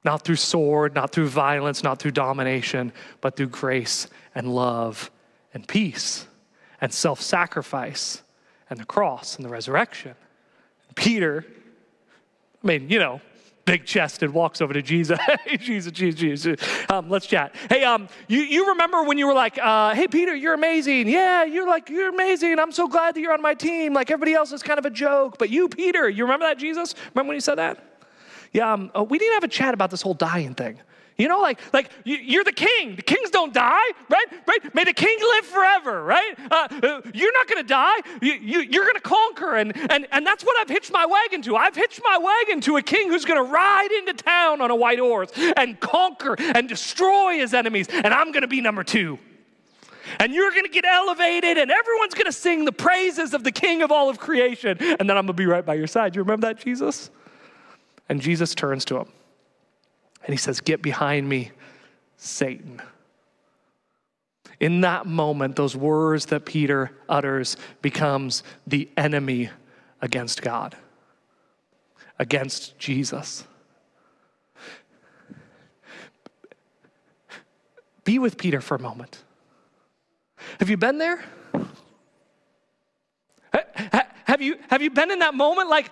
Not 0.03 0.23
through 0.23 0.35
sword, 0.35 0.93
not 0.93 1.11
through 1.11 1.29
violence, 1.29 1.81
not 1.81 1.97
through 1.97 2.11
domination, 2.11 2.91
but 3.21 3.37
through 3.37 3.47
grace 3.47 4.07
and 4.35 4.53
love 4.53 5.09
and 5.53 5.65
peace 5.65 6.27
and 6.81 6.93
self 6.93 7.21
sacrifice 7.21 8.21
and 8.69 8.77
the 8.77 8.85
cross 8.85 9.37
and 9.37 9.45
the 9.45 9.49
resurrection. 9.49 10.13
Peter, 10.95 11.45
I 12.63 12.67
mean, 12.67 12.89
you 12.89 12.99
know, 12.99 13.21
big 13.65 13.85
chested, 13.85 14.31
walks 14.31 14.61
over 14.61 14.73
to 14.73 14.81
Jesus. 14.81 15.19
hey, 15.45 15.57
Jesus, 15.57 15.91
Jesus, 15.91 16.19
Jesus. 16.19 16.59
Um, 16.89 17.09
let's 17.09 17.25
chat. 17.25 17.55
Hey, 17.69 17.83
um, 17.83 18.07
you, 18.27 18.39
you 18.41 18.69
remember 18.69 19.03
when 19.03 19.17
you 19.17 19.27
were 19.27 19.33
like, 19.33 19.57
uh, 19.61 19.93
hey, 19.95 20.07
Peter, 20.07 20.35
you're 20.35 20.53
amazing. 20.53 21.07
Yeah, 21.09 21.43
you're 21.43 21.67
like, 21.67 21.89
you're 21.89 22.09
amazing. 22.09 22.59
I'm 22.59 22.71
so 22.71 22.87
glad 22.87 23.15
that 23.15 23.21
you're 23.21 23.33
on 23.33 23.41
my 23.41 23.55
team. 23.55 23.93
Like 23.93 24.11
everybody 24.11 24.33
else 24.33 24.51
is 24.51 24.61
kind 24.61 24.77
of 24.77 24.85
a 24.85 24.91
joke. 24.91 25.37
But 25.37 25.49
you, 25.49 25.67
Peter, 25.67 26.07
you 26.07 26.23
remember 26.23 26.45
that, 26.45 26.59
Jesus? 26.59 26.93
Remember 27.13 27.29
when 27.29 27.35
you 27.35 27.41
said 27.41 27.55
that? 27.55 27.83
Yeah, 28.53 28.71
um, 28.71 28.91
uh, 28.95 29.03
we 29.03 29.17
didn't 29.17 29.33
have 29.33 29.43
a 29.43 29.49
chat 29.49 29.73
about 29.73 29.91
this 29.91 30.01
whole 30.01 30.13
dying 30.13 30.53
thing. 30.53 30.79
You 31.17 31.29
know, 31.29 31.39
like, 31.39 31.61
like 31.73 31.91
you're 32.03 32.43
the 32.43 32.51
king. 32.51 32.97
The 32.97 33.01
kings 33.01 33.29
don't 33.29 33.53
die, 33.53 33.87
right? 34.09 34.25
Right? 34.45 34.75
May 34.75 34.83
the 34.83 34.93
king 34.93 35.17
live 35.19 35.45
forever, 35.45 36.03
right? 36.03 36.37
Uh, 36.51 36.67
uh 36.83 37.01
you're 37.13 37.31
not 37.31 37.47
going 37.47 37.63
to 37.63 37.67
die. 37.67 37.97
You, 38.21 38.33
you, 38.33 38.59
you're 38.61 38.83
going 38.83 38.95
to 38.95 39.01
conquer. 39.01 39.55
And, 39.55 39.75
and, 39.91 40.07
and 40.11 40.25
that's 40.25 40.43
what 40.43 40.59
I've 40.59 40.67
hitched 40.67 40.91
my 40.91 41.05
wagon 41.05 41.41
to. 41.43 41.55
I've 41.55 41.75
hitched 41.75 42.01
my 42.03 42.17
wagon 42.17 42.59
to 42.61 42.75
a 42.77 42.81
king 42.81 43.09
who's 43.09 43.23
going 43.23 43.43
to 43.43 43.49
ride 43.49 43.91
into 43.97 44.13
town 44.13 44.59
on 44.59 44.71
a 44.71 44.75
white 44.75 44.99
horse 44.99 45.31
and 45.55 45.79
conquer 45.79 46.35
and 46.37 46.67
destroy 46.67 47.35
his 47.35 47.53
enemies. 47.53 47.87
And 47.89 48.07
I'm 48.07 48.33
going 48.33 48.41
to 48.41 48.47
be 48.47 48.59
number 48.59 48.83
two. 48.83 49.17
And 50.19 50.33
you're 50.33 50.51
going 50.51 50.65
to 50.65 50.69
get 50.69 50.85
elevated, 50.85 51.57
and 51.57 51.71
everyone's 51.71 52.13
going 52.13 52.27
to 52.27 52.31
sing 52.31 52.65
the 52.65 52.71
praises 52.71 53.33
of 53.33 53.43
the 53.43 53.51
king 53.51 53.81
of 53.81 53.91
all 53.91 54.09
of 54.09 54.19
creation. 54.19 54.77
And 54.79 55.09
then 55.09 55.17
I'm 55.17 55.25
going 55.25 55.27
to 55.27 55.33
be 55.33 55.47
right 55.47 55.65
by 55.65 55.73
your 55.73 55.87
side. 55.87 56.15
You 56.15 56.21
remember 56.21 56.47
that, 56.47 56.59
Jesus? 56.59 57.09
And 58.07 58.21
Jesus 58.21 58.53
turns 58.53 58.85
to 58.85 58.99
him. 58.99 59.07
And 60.25 60.33
he 60.33 60.37
says, 60.37 60.59
Get 60.59 60.81
behind 60.81 61.29
me, 61.29 61.51
Satan. 62.17 62.81
In 64.59 64.81
that 64.81 65.05
moment, 65.05 65.55
those 65.55 65.75
words 65.75 66.27
that 66.27 66.45
Peter 66.45 66.91
utters 67.07 67.57
becomes 67.81 68.41
the 68.65 68.89
enemy 68.97 69.49
against 70.01 70.41
God, 70.41 70.75
against 72.17 72.77
Jesus. 72.79 73.45
Be 78.03 78.17
with 78.17 78.37
Peter 78.37 78.61
for 78.61 78.75
a 78.75 78.79
moment. 78.79 79.23
Have 80.59 80.69
you 80.69 80.77
been 80.77 80.97
there? 80.97 81.23
Have 84.25 84.41
you, 84.41 84.57
have 84.69 84.81
you 84.81 84.89
been 84.89 85.11
in 85.11 85.19
that 85.19 85.33
moment 85.33 85.69
like, 85.69 85.91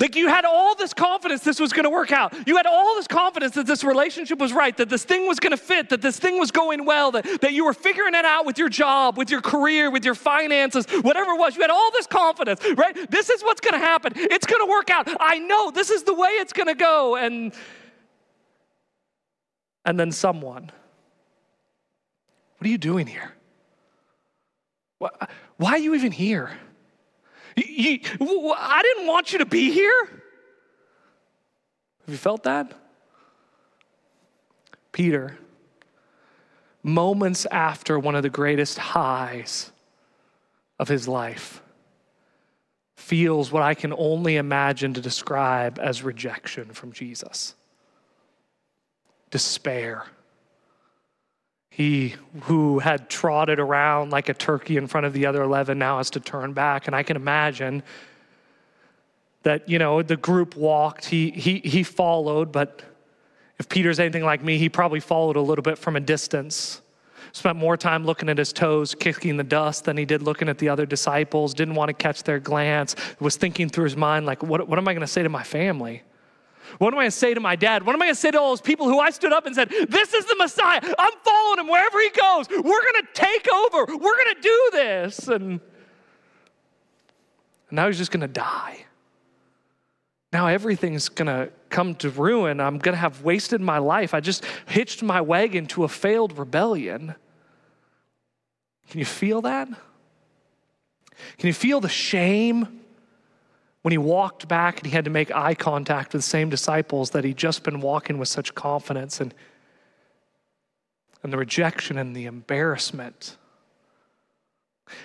like 0.00 0.14
you 0.14 0.28
had 0.28 0.44
all 0.44 0.76
this 0.76 0.94
confidence 0.94 1.42
this 1.42 1.58
was 1.58 1.72
going 1.72 1.84
to 1.84 1.90
work 1.90 2.12
out. 2.12 2.32
You 2.46 2.56
had 2.56 2.66
all 2.66 2.94
this 2.94 3.08
confidence 3.08 3.54
that 3.54 3.66
this 3.66 3.82
relationship 3.82 4.38
was 4.38 4.52
right, 4.52 4.76
that 4.76 4.88
this 4.88 5.04
thing 5.04 5.26
was 5.26 5.40
going 5.40 5.50
to 5.50 5.56
fit, 5.56 5.88
that 5.88 6.02
this 6.02 6.18
thing 6.18 6.38
was 6.38 6.52
going 6.52 6.84
well, 6.84 7.10
that, 7.12 7.40
that 7.40 7.52
you 7.52 7.64
were 7.64 7.74
figuring 7.74 8.14
it 8.14 8.24
out 8.24 8.46
with 8.46 8.58
your 8.58 8.68
job, 8.68 9.18
with 9.18 9.28
your 9.28 9.40
career, 9.40 9.90
with 9.90 10.04
your 10.04 10.14
finances, 10.14 10.86
whatever 11.02 11.32
it 11.32 11.38
was. 11.38 11.56
You 11.56 11.62
had 11.62 11.70
all 11.70 11.90
this 11.90 12.06
confidence, 12.06 12.64
right? 12.76 13.10
This 13.10 13.28
is 13.28 13.42
what's 13.42 13.60
going 13.60 13.74
to 13.74 13.84
happen. 13.84 14.12
It's 14.14 14.46
going 14.46 14.64
to 14.64 14.70
work 14.70 14.88
out. 14.88 15.08
I 15.18 15.40
know 15.40 15.72
this 15.72 15.90
is 15.90 16.04
the 16.04 16.14
way 16.14 16.28
it's 16.30 16.52
going 16.52 16.68
to 16.68 16.74
go. 16.74 17.16
And, 17.16 17.52
and 19.84 19.98
then 19.98 20.12
someone, 20.12 20.70
what 22.58 22.66
are 22.66 22.70
you 22.70 22.78
doing 22.78 23.08
here? 23.08 23.32
Why 24.98 25.72
are 25.72 25.78
you 25.78 25.94
even 25.94 26.12
here? 26.12 26.50
You, 27.66 28.00
I 28.56 28.82
didn't 28.82 29.06
want 29.06 29.32
you 29.32 29.38
to 29.40 29.46
be 29.46 29.72
here. 29.72 30.08
Have 32.00 32.08
you 32.08 32.16
felt 32.16 32.44
that? 32.44 32.72
Peter, 34.92 35.38
moments 36.82 37.46
after 37.46 37.98
one 37.98 38.14
of 38.14 38.22
the 38.22 38.30
greatest 38.30 38.78
highs 38.78 39.70
of 40.78 40.88
his 40.88 41.06
life, 41.06 41.62
feels 42.96 43.52
what 43.52 43.62
I 43.62 43.74
can 43.74 43.92
only 43.96 44.36
imagine 44.36 44.94
to 44.94 45.00
describe 45.00 45.78
as 45.78 46.02
rejection 46.02 46.72
from 46.72 46.92
Jesus, 46.92 47.54
despair 49.30 50.06
he 51.78 52.16
who 52.42 52.80
had 52.80 53.08
trotted 53.08 53.60
around 53.60 54.10
like 54.10 54.28
a 54.28 54.34
turkey 54.34 54.76
in 54.76 54.88
front 54.88 55.06
of 55.06 55.12
the 55.12 55.26
other 55.26 55.44
11 55.44 55.78
now 55.78 55.98
has 55.98 56.10
to 56.10 56.18
turn 56.18 56.52
back. 56.52 56.88
And 56.88 56.96
I 56.96 57.04
can 57.04 57.14
imagine 57.14 57.84
that, 59.44 59.68
you 59.68 59.78
know, 59.78 60.02
the 60.02 60.16
group 60.16 60.56
walked, 60.56 61.04
he, 61.04 61.30
he, 61.30 61.60
he 61.60 61.84
followed, 61.84 62.50
but 62.50 62.82
if 63.60 63.68
Peter's 63.68 64.00
anything 64.00 64.24
like 64.24 64.42
me, 64.42 64.58
he 64.58 64.68
probably 64.68 64.98
followed 64.98 65.36
a 65.36 65.40
little 65.40 65.62
bit 65.62 65.78
from 65.78 65.94
a 65.94 66.00
distance. 66.00 66.80
Spent 67.30 67.56
more 67.56 67.76
time 67.76 68.04
looking 68.04 68.28
at 68.28 68.38
his 68.38 68.52
toes, 68.52 68.96
kicking 68.96 69.36
the 69.36 69.44
dust, 69.44 69.84
than 69.84 69.96
he 69.96 70.04
did 70.04 70.20
looking 70.20 70.48
at 70.48 70.58
the 70.58 70.68
other 70.68 70.84
disciples. 70.84 71.54
Didn't 71.54 71.76
want 71.76 71.90
to 71.90 71.94
catch 71.94 72.24
their 72.24 72.40
glance. 72.40 72.96
Was 73.20 73.36
thinking 73.36 73.68
through 73.68 73.84
his 73.84 73.96
mind, 73.96 74.26
like, 74.26 74.42
what, 74.42 74.66
what 74.66 74.80
am 74.80 74.88
I 74.88 74.94
going 74.94 75.02
to 75.02 75.06
say 75.06 75.22
to 75.22 75.28
my 75.28 75.44
family? 75.44 76.02
What 76.78 76.88
am 76.92 76.98
I 76.98 77.02
going 77.02 77.10
to 77.10 77.16
say 77.16 77.34
to 77.34 77.40
my 77.40 77.56
dad? 77.56 77.84
What 77.84 77.94
am 77.94 78.02
I 78.02 78.06
going 78.06 78.14
to 78.14 78.20
say 78.20 78.30
to 78.30 78.40
all 78.40 78.50
those 78.50 78.60
people 78.60 78.86
who 78.86 78.98
I 78.98 79.10
stood 79.10 79.32
up 79.32 79.46
and 79.46 79.54
said, 79.54 79.70
This 79.70 80.12
is 80.14 80.26
the 80.26 80.36
Messiah. 80.36 80.80
I'm 80.98 81.12
following 81.24 81.60
him 81.60 81.68
wherever 81.68 82.00
he 82.00 82.10
goes. 82.10 82.48
We're 82.50 82.62
going 82.62 83.02
to 83.02 83.08
take 83.14 83.46
over. 83.52 83.86
We're 83.86 84.16
going 84.16 84.34
to 84.34 84.40
do 84.40 84.68
this. 84.72 85.28
And, 85.28 85.42
and 85.52 85.60
now 87.72 87.86
he's 87.86 87.98
just 87.98 88.10
going 88.10 88.20
to 88.20 88.28
die. 88.28 88.84
Now 90.32 90.46
everything's 90.48 91.08
going 91.08 91.26
to 91.26 91.50
come 91.70 91.94
to 91.96 92.10
ruin. 92.10 92.60
I'm 92.60 92.78
going 92.78 92.94
to 92.94 93.00
have 93.00 93.22
wasted 93.22 93.60
my 93.60 93.78
life. 93.78 94.12
I 94.12 94.20
just 94.20 94.44
hitched 94.66 95.02
my 95.02 95.20
wagon 95.20 95.66
to 95.68 95.84
a 95.84 95.88
failed 95.88 96.38
rebellion. 96.38 97.14
Can 98.90 98.98
you 98.98 99.06
feel 99.06 99.42
that? 99.42 99.68
Can 99.68 101.46
you 101.46 101.52
feel 101.52 101.80
the 101.80 101.88
shame 101.88 102.80
when 103.88 103.92
he 103.92 103.96
walked 103.96 104.46
back 104.48 104.80
and 104.80 104.86
he 104.86 104.92
had 104.92 105.06
to 105.06 105.10
make 105.10 105.34
eye 105.34 105.54
contact 105.54 106.12
with 106.12 106.20
the 106.20 106.28
same 106.28 106.50
disciples 106.50 107.08
that 107.08 107.24
he'd 107.24 107.38
just 107.38 107.62
been 107.62 107.80
walking 107.80 108.18
with 108.18 108.28
such 108.28 108.54
confidence 108.54 109.18
and, 109.18 109.32
and 111.22 111.32
the 111.32 111.38
rejection 111.38 111.96
and 111.96 112.14
the 112.14 112.26
embarrassment. 112.26 113.38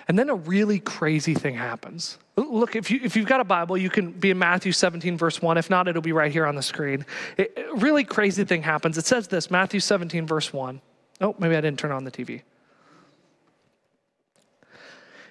And 0.06 0.18
then 0.18 0.28
a 0.28 0.34
really 0.34 0.80
crazy 0.80 1.32
thing 1.32 1.54
happens. 1.54 2.18
Look, 2.36 2.76
if, 2.76 2.90
you, 2.90 3.00
if 3.02 3.16
you've 3.16 3.24
got 3.24 3.40
a 3.40 3.44
Bible, 3.44 3.78
you 3.78 3.88
can 3.88 4.10
be 4.10 4.30
in 4.30 4.38
Matthew 4.38 4.72
17, 4.72 5.16
verse 5.16 5.40
1. 5.40 5.56
If 5.56 5.70
not, 5.70 5.88
it'll 5.88 6.02
be 6.02 6.12
right 6.12 6.30
here 6.30 6.44
on 6.44 6.54
the 6.54 6.62
screen. 6.62 7.06
It, 7.38 7.56
a 7.56 7.76
really 7.76 8.04
crazy 8.04 8.44
thing 8.44 8.62
happens. 8.62 8.98
It 8.98 9.06
says 9.06 9.28
this 9.28 9.50
Matthew 9.50 9.80
17, 9.80 10.26
verse 10.26 10.52
1. 10.52 10.78
Oh, 11.22 11.34
maybe 11.38 11.56
I 11.56 11.62
didn't 11.62 11.78
turn 11.78 11.90
on 11.90 12.04
the 12.04 12.10
TV. 12.10 12.42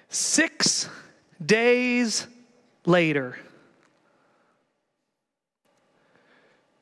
Six 0.08 0.88
days 1.46 2.26
later. 2.86 3.36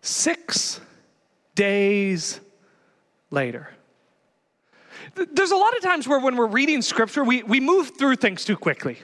Six 0.02 0.80
days 1.54 2.40
later. 3.30 3.71
There's 5.14 5.50
a 5.50 5.56
lot 5.56 5.76
of 5.76 5.82
times 5.82 6.06
where 6.09 6.18
when 6.18 6.37
we're 6.37 6.47
reading 6.47 6.82
scripture, 6.82 7.25
we, 7.25 7.42
we 7.42 7.61
move 7.61 7.92
through 7.99 8.16
things 8.16 8.44
too 8.44 8.56
quickly. 8.56 8.99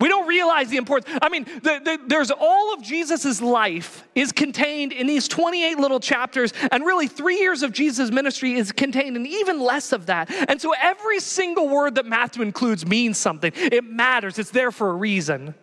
We 0.00 0.08
don't 0.08 0.26
realize 0.26 0.68
the 0.68 0.78
importance. 0.78 1.16
I 1.22 1.28
mean, 1.28 1.44
the, 1.44 1.80
the, 1.84 1.98
there's 2.08 2.32
all 2.32 2.74
of 2.74 2.82
Jesus' 2.82 3.40
life 3.40 4.02
is 4.16 4.32
contained 4.32 4.92
in 4.92 5.06
these 5.06 5.28
28 5.28 5.78
little 5.78 6.00
chapters, 6.00 6.52
and 6.72 6.84
really 6.84 7.06
three 7.06 7.38
years 7.38 7.62
of 7.62 7.72
Jesus' 7.72 8.10
ministry 8.10 8.54
is 8.54 8.72
contained 8.72 9.16
in 9.16 9.26
even 9.26 9.60
less 9.60 9.92
of 9.92 10.06
that. 10.06 10.28
And 10.48 10.60
so 10.60 10.74
every 10.80 11.20
single 11.20 11.68
word 11.68 11.94
that 11.96 12.06
Matthew 12.06 12.42
includes 12.42 12.84
means 12.84 13.16
something. 13.16 13.52
It 13.54 13.84
matters, 13.84 14.40
it's 14.40 14.50
there 14.50 14.72
for 14.72 14.90
a 14.90 14.94
reason. 14.94 15.54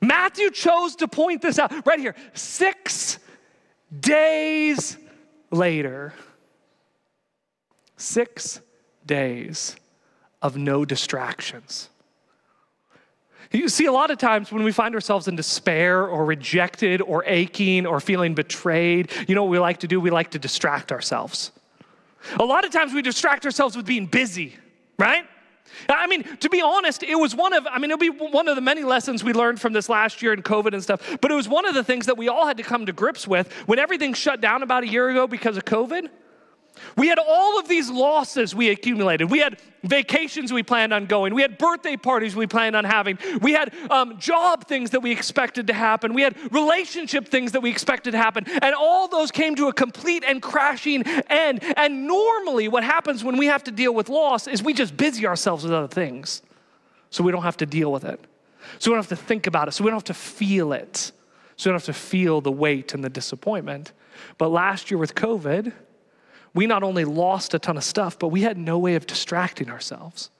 Matthew 0.00 0.50
chose 0.50 0.96
to 0.96 1.08
point 1.08 1.42
this 1.42 1.58
out 1.58 1.86
right 1.86 2.00
here. 2.00 2.14
Six 2.32 3.18
days 4.00 4.96
later, 5.50 6.14
six 7.96 8.60
days 9.06 9.76
of 10.42 10.56
no 10.56 10.84
distractions. 10.84 11.88
You 13.52 13.68
see, 13.68 13.86
a 13.86 13.92
lot 13.92 14.10
of 14.10 14.18
times 14.18 14.50
when 14.50 14.64
we 14.64 14.72
find 14.72 14.94
ourselves 14.94 15.28
in 15.28 15.36
despair 15.36 16.06
or 16.06 16.24
rejected 16.24 17.00
or 17.00 17.24
aching 17.24 17.86
or 17.86 18.00
feeling 18.00 18.34
betrayed, 18.34 19.12
you 19.28 19.34
know 19.34 19.44
what 19.44 19.50
we 19.50 19.58
like 19.58 19.78
to 19.78 19.86
do? 19.86 20.00
We 20.00 20.10
like 20.10 20.32
to 20.32 20.38
distract 20.38 20.90
ourselves. 20.90 21.52
A 22.40 22.44
lot 22.44 22.64
of 22.64 22.72
times 22.72 22.92
we 22.92 23.02
distract 23.02 23.44
ourselves 23.44 23.76
with 23.76 23.86
being 23.86 24.06
busy, 24.06 24.56
right? 24.98 25.24
I 25.88 26.06
mean, 26.06 26.24
to 26.38 26.48
be 26.48 26.60
honest, 26.60 27.02
it 27.02 27.16
was 27.16 27.34
one 27.34 27.52
of, 27.52 27.66
I 27.66 27.78
mean, 27.78 27.90
it'll 27.90 27.98
be 27.98 28.08
one 28.08 28.48
of 28.48 28.56
the 28.56 28.62
many 28.62 28.84
lessons 28.84 29.24
we 29.24 29.32
learned 29.32 29.60
from 29.60 29.72
this 29.72 29.88
last 29.88 30.22
year 30.22 30.32
in 30.32 30.42
COVID 30.42 30.72
and 30.72 30.82
stuff, 30.82 31.18
but 31.20 31.30
it 31.30 31.34
was 31.34 31.48
one 31.48 31.66
of 31.66 31.74
the 31.74 31.84
things 31.84 32.06
that 32.06 32.16
we 32.16 32.28
all 32.28 32.46
had 32.46 32.56
to 32.56 32.62
come 32.62 32.86
to 32.86 32.92
grips 32.92 33.26
with 33.26 33.52
when 33.66 33.78
everything 33.78 34.14
shut 34.14 34.40
down 34.40 34.62
about 34.62 34.84
a 34.84 34.88
year 34.88 35.08
ago 35.10 35.26
because 35.26 35.56
of 35.56 35.64
COVID. 35.64 36.08
We 36.96 37.08
had 37.08 37.18
all 37.18 37.58
of 37.58 37.68
these 37.68 37.90
losses 37.90 38.54
we 38.54 38.68
accumulated. 38.70 39.30
We 39.30 39.38
had 39.40 39.58
vacations 39.82 40.52
we 40.52 40.62
planned 40.62 40.92
on 40.92 41.06
going. 41.06 41.34
We 41.34 41.42
had 41.42 41.58
birthday 41.58 41.96
parties 41.96 42.34
we 42.34 42.46
planned 42.46 42.74
on 42.76 42.84
having. 42.84 43.18
We 43.42 43.52
had 43.52 43.74
um, 43.90 44.18
job 44.18 44.66
things 44.66 44.90
that 44.90 45.00
we 45.00 45.12
expected 45.12 45.66
to 45.66 45.72
happen. 45.72 46.14
We 46.14 46.22
had 46.22 46.36
relationship 46.52 47.28
things 47.28 47.52
that 47.52 47.60
we 47.60 47.70
expected 47.70 48.12
to 48.12 48.18
happen. 48.18 48.44
And 48.48 48.74
all 48.74 49.08
those 49.08 49.30
came 49.30 49.54
to 49.56 49.68
a 49.68 49.72
complete 49.72 50.24
and 50.26 50.40
crashing 50.40 51.02
end. 51.28 51.62
And 51.76 52.06
normally, 52.06 52.68
what 52.68 52.84
happens 52.84 53.22
when 53.22 53.36
we 53.36 53.46
have 53.46 53.64
to 53.64 53.70
deal 53.70 53.94
with 53.94 54.08
loss 54.08 54.46
is 54.46 54.62
we 54.62 54.72
just 54.72 54.96
busy 54.96 55.26
ourselves 55.26 55.64
with 55.64 55.72
other 55.72 55.88
things 55.88 56.42
so 57.10 57.22
we 57.22 57.32
don't 57.32 57.42
have 57.42 57.58
to 57.58 57.66
deal 57.66 57.92
with 57.92 58.04
it. 58.04 58.20
So 58.78 58.90
we 58.90 58.96
don't 58.96 59.04
have 59.04 59.18
to 59.18 59.24
think 59.24 59.46
about 59.46 59.68
it. 59.68 59.72
So 59.72 59.84
we 59.84 59.90
don't 59.90 59.98
have 59.98 60.04
to 60.04 60.14
feel 60.14 60.72
it. 60.72 61.12
So 61.56 61.70
we 61.70 61.72
don't 61.72 61.80
have 61.80 61.94
to 61.94 62.00
feel 62.00 62.40
the 62.40 62.50
weight 62.50 62.94
and 62.94 63.04
the 63.04 63.10
disappointment. 63.10 63.92
But 64.38 64.48
last 64.48 64.90
year 64.90 64.98
with 64.98 65.14
COVID, 65.14 65.72
we 66.54 66.66
not 66.66 66.82
only 66.82 67.04
lost 67.04 67.52
a 67.52 67.58
ton 67.58 67.76
of 67.76 67.84
stuff, 67.84 68.18
but 68.18 68.28
we 68.28 68.42
had 68.42 68.56
no 68.56 68.78
way 68.78 68.94
of 68.94 69.06
distracting 69.06 69.68
ourselves. 69.68 70.30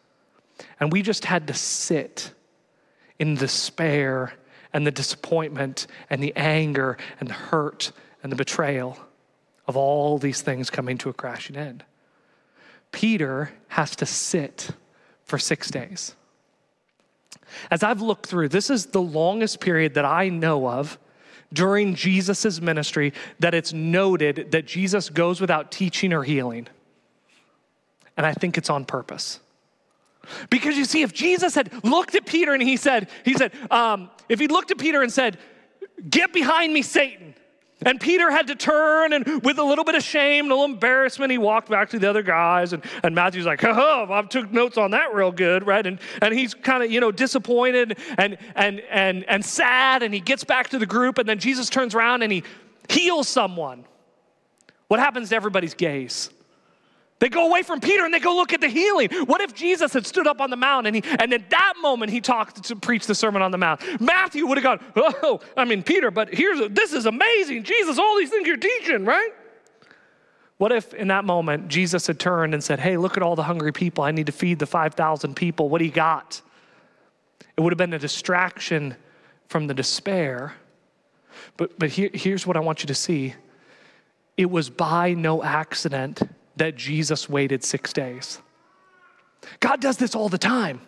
And 0.78 0.92
we 0.92 1.02
just 1.02 1.24
had 1.24 1.48
to 1.48 1.54
sit 1.54 2.32
in 3.18 3.34
despair 3.34 4.34
and 4.72 4.86
the 4.86 4.90
disappointment 4.90 5.86
and 6.10 6.22
the 6.22 6.32
anger 6.36 6.96
and 7.20 7.28
the 7.28 7.34
hurt 7.34 7.92
and 8.22 8.30
the 8.30 8.36
betrayal 8.36 8.98
of 9.66 9.76
all 9.76 10.18
these 10.18 10.40
things 10.40 10.70
coming 10.70 10.98
to 10.98 11.08
a 11.08 11.12
crashing 11.12 11.56
end. 11.56 11.84
Peter 12.92 13.50
has 13.68 13.96
to 13.96 14.06
sit 14.06 14.70
for 15.24 15.38
six 15.38 15.70
days. 15.70 16.14
As 17.70 17.82
I've 17.82 18.00
looked 18.00 18.26
through, 18.26 18.48
this 18.50 18.70
is 18.70 18.86
the 18.86 19.02
longest 19.02 19.60
period 19.60 19.94
that 19.94 20.04
I 20.04 20.28
know 20.28 20.68
of 20.68 20.98
during 21.54 21.94
Jesus' 21.94 22.60
ministry 22.60 23.12
that 23.38 23.54
it's 23.54 23.72
noted 23.72 24.50
that 24.52 24.66
Jesus 24.66 25.08
goes 25.08 25.40
without 25.40 25.70
teaching 25.72 26.12
or 26.12 26.22
healing. 26.22 26.68
And 28.16 28.26
I 28.26 28.32
think 28.32 28.58
it's 28.58 28.70
on 28.70 28.84
purpose. 28.84 29.40
Because 30.50 30.76
you 30.76 30.84
see, 30.84 31.02
if 31.02 31.12
Jesus 31.12 31.54
had 31.54 31.72
looked 31.84 32.14
at 32.14 32.26
Peter 32.26 32.52
and 32.52 32.62
he 32.62 32.76
said, 32.76 33.08
he 33.24 33.34
said, 33.34 33.52
um, 33.70 34.10
if 34.28 34.38
he 34.38 34.46
looked 34.46 34.70
at 34.70 34.78
Peter 34.78 35.02
and 35.02 35.12
said, 35.12 35.38
Get 36.08 36.32
behind 36.32 36.72
me, 36.72 36.82
Satan. 36.82 37.34
And 37.82 38.00
Peter 38.00 38.30
had 38.30 38.46
to 38.46 38.54
turn, 38.54 39.12
and 39.12 39.42
with 39.42 39.58
a 39.58 39.62
little 39.62 39.84
bit 39.84 39.94
of 39.94 40.02
shame, 40.02 40.44
and 40.44 40.52
a 40.52 40.54
little 40.54 40.72
embarrassment, 40.72 41.30
he 41.32 41.38
walked 41.38 41.68
back 41.68 41.90
to 41.90 41.98
the 41.98 42.08
other 42.08 42.22
guys. 42.22 42.72
And, 42.72 42.82
and 43.02 43.14
Matthew's 43.14 43.46
like, 43.46 43.62
oh, 43.64 44.06
I 44.10 44.22
took 44.22 44.50
notes 44.52 44.78
on 44.78 44.92
that 44.92 45.12
real 45.12 45.32
good, 45.32 45.66
right? 45.66 45.84
And, 45.84 45.98
and 46.22 46.32
he's 46.32 46.54
kind 46.54 46.82
of, 46.82 46.90
you 46.90 47.00
know, 47.00 47.12
disappointed 47.12 47.98
and, 48.16 48.38
and, 48.54 48.80
and, 48.90 49.24
and 49.24 49.44
sad, 49.44 50.02
and 50.02 50.14
he 50.14 50.20
gets 50.20 50.44
back 50.44 50.70
to 50.70 50.78
the 50.78 50.86
group, 50.86 51.18
and 51.18 51.28
then 51.28 51.38
Jesus 51.38 51.68
turns 51.68 51.94
around 51.94 52.22
and 52.22 52.32
he 52.32 52.44
heals 52.88 53.28
someone. 53.28 53.84
What 54.88 55.00
happens 55.00 55.30
to 55.30 55.36
everybody's 55.36 55.74
gaze? 55.74 56.30
They 57.24 57.30
go 57.30 57.46
away 57.46 57.62
from 57.62 57.80
Peter 57.80 58.04
and 58.04 58.12
they 58.12 58.20
go 58.20 58.36
look 58.36 58.52
at 58.52 58.60
the 58.60 58.68
healing. 58.68 59.08
What 59.24 59.40
if 59.40 59.54
Jesus 59.54 59.94
had 59.94 60.04
stood 60.06 60.26
up 60.26 60.42
on 60.42 60.50
the 60.50 60.56
mount 60.56 60.86
and 60.86 60.94
he 60.94 61.02
and 61.18 61.32
at 61.32 61.48
that 61.48 61.72
moment 61.80 62.12
he 62.12 62.20
talked 62.20 62.64
to 62.64 62.76
preach 62.76 63.06
the 63.06 63.14
Sermon 63.14 63.40
on 63.40 63.50
the 63.50 63.56
Mount? 63.56 63.80
Matthew 63.98 64.46
would 64.46 64.58
have 64.58 64.62
gone, 64.62 64.92
oh, 64.94 65.40
I 65.56 65.64
mean 65.64 65.82
Peter, 65.82 66.10
but 66.10 66.34
here's 66.34 66.60
this 66.68 66.92
is 66.92 67.06
amazing. 67.06 67.62
Jesus, 67.62 67.98
all 67.98 68.18
these 68.18 68.28
things 68.28 68.46
you're 68.46 68.58
teaching, 68.58 69.06
right? 69.06 69.30
What 70.58 70.70
if 70.70 70.92
in 70.92 71.08
that 71.08 71.24
moment 71.24 71.68
Jesus 71.68 72.06
had 72.06 72.20
turned 72.20 72.52
and 72.52 72.62
said, 72.62 72.78
Hey, 72.78 72.98
look 72.98 73.16
at 73.16 73.22
all 73.22 73.36
the 73.36 73.44
hungry 73.44 73.72
people. 73.72 74.04
I 74.04 74.10
need 74.10 74.26
to 74.26 74.32
feed 74.32 74.58
the 74.58 74.66
5,000 74.66 75.34
people. 75.34 75.70
What 75.70 75.78
do 75.78 75.86
you 75.86 75.92
got? 75.92 76.42
It 77.56 77.62
would 77.62 77.72
have 77.72 77.78
been 77.78 77.94
a 77.94 77.98
distraction 77.98 78.96
from 79.48 79.66
the 79.66 79.72
despair. 79.72 80.56
But, 81.56 81.78
but 81.78 81.88
here, 81.88 82.10
here's 82.12 82.46
what 82.46 82.58
I 82.58 82.60
want 82.60 82.82
you 82.82 82.86
to 82.88 82.94
see 82.94 83.32
it 84.36 84.50
was 84.50 84.68
by 84.68 85.14
no 85.14 85.42
accident 85.42 86.20
that 86.56 86.76
Jesus 86.76 87.28
waited 87.28 87.64
six 87.64 87.92
days. 87.92 88.40
God 89.60 89.80
does 89.80 89.96
this 89.96 90.14
all 90.14 90.28
the 90.28 90.38
time. 90.38 90.80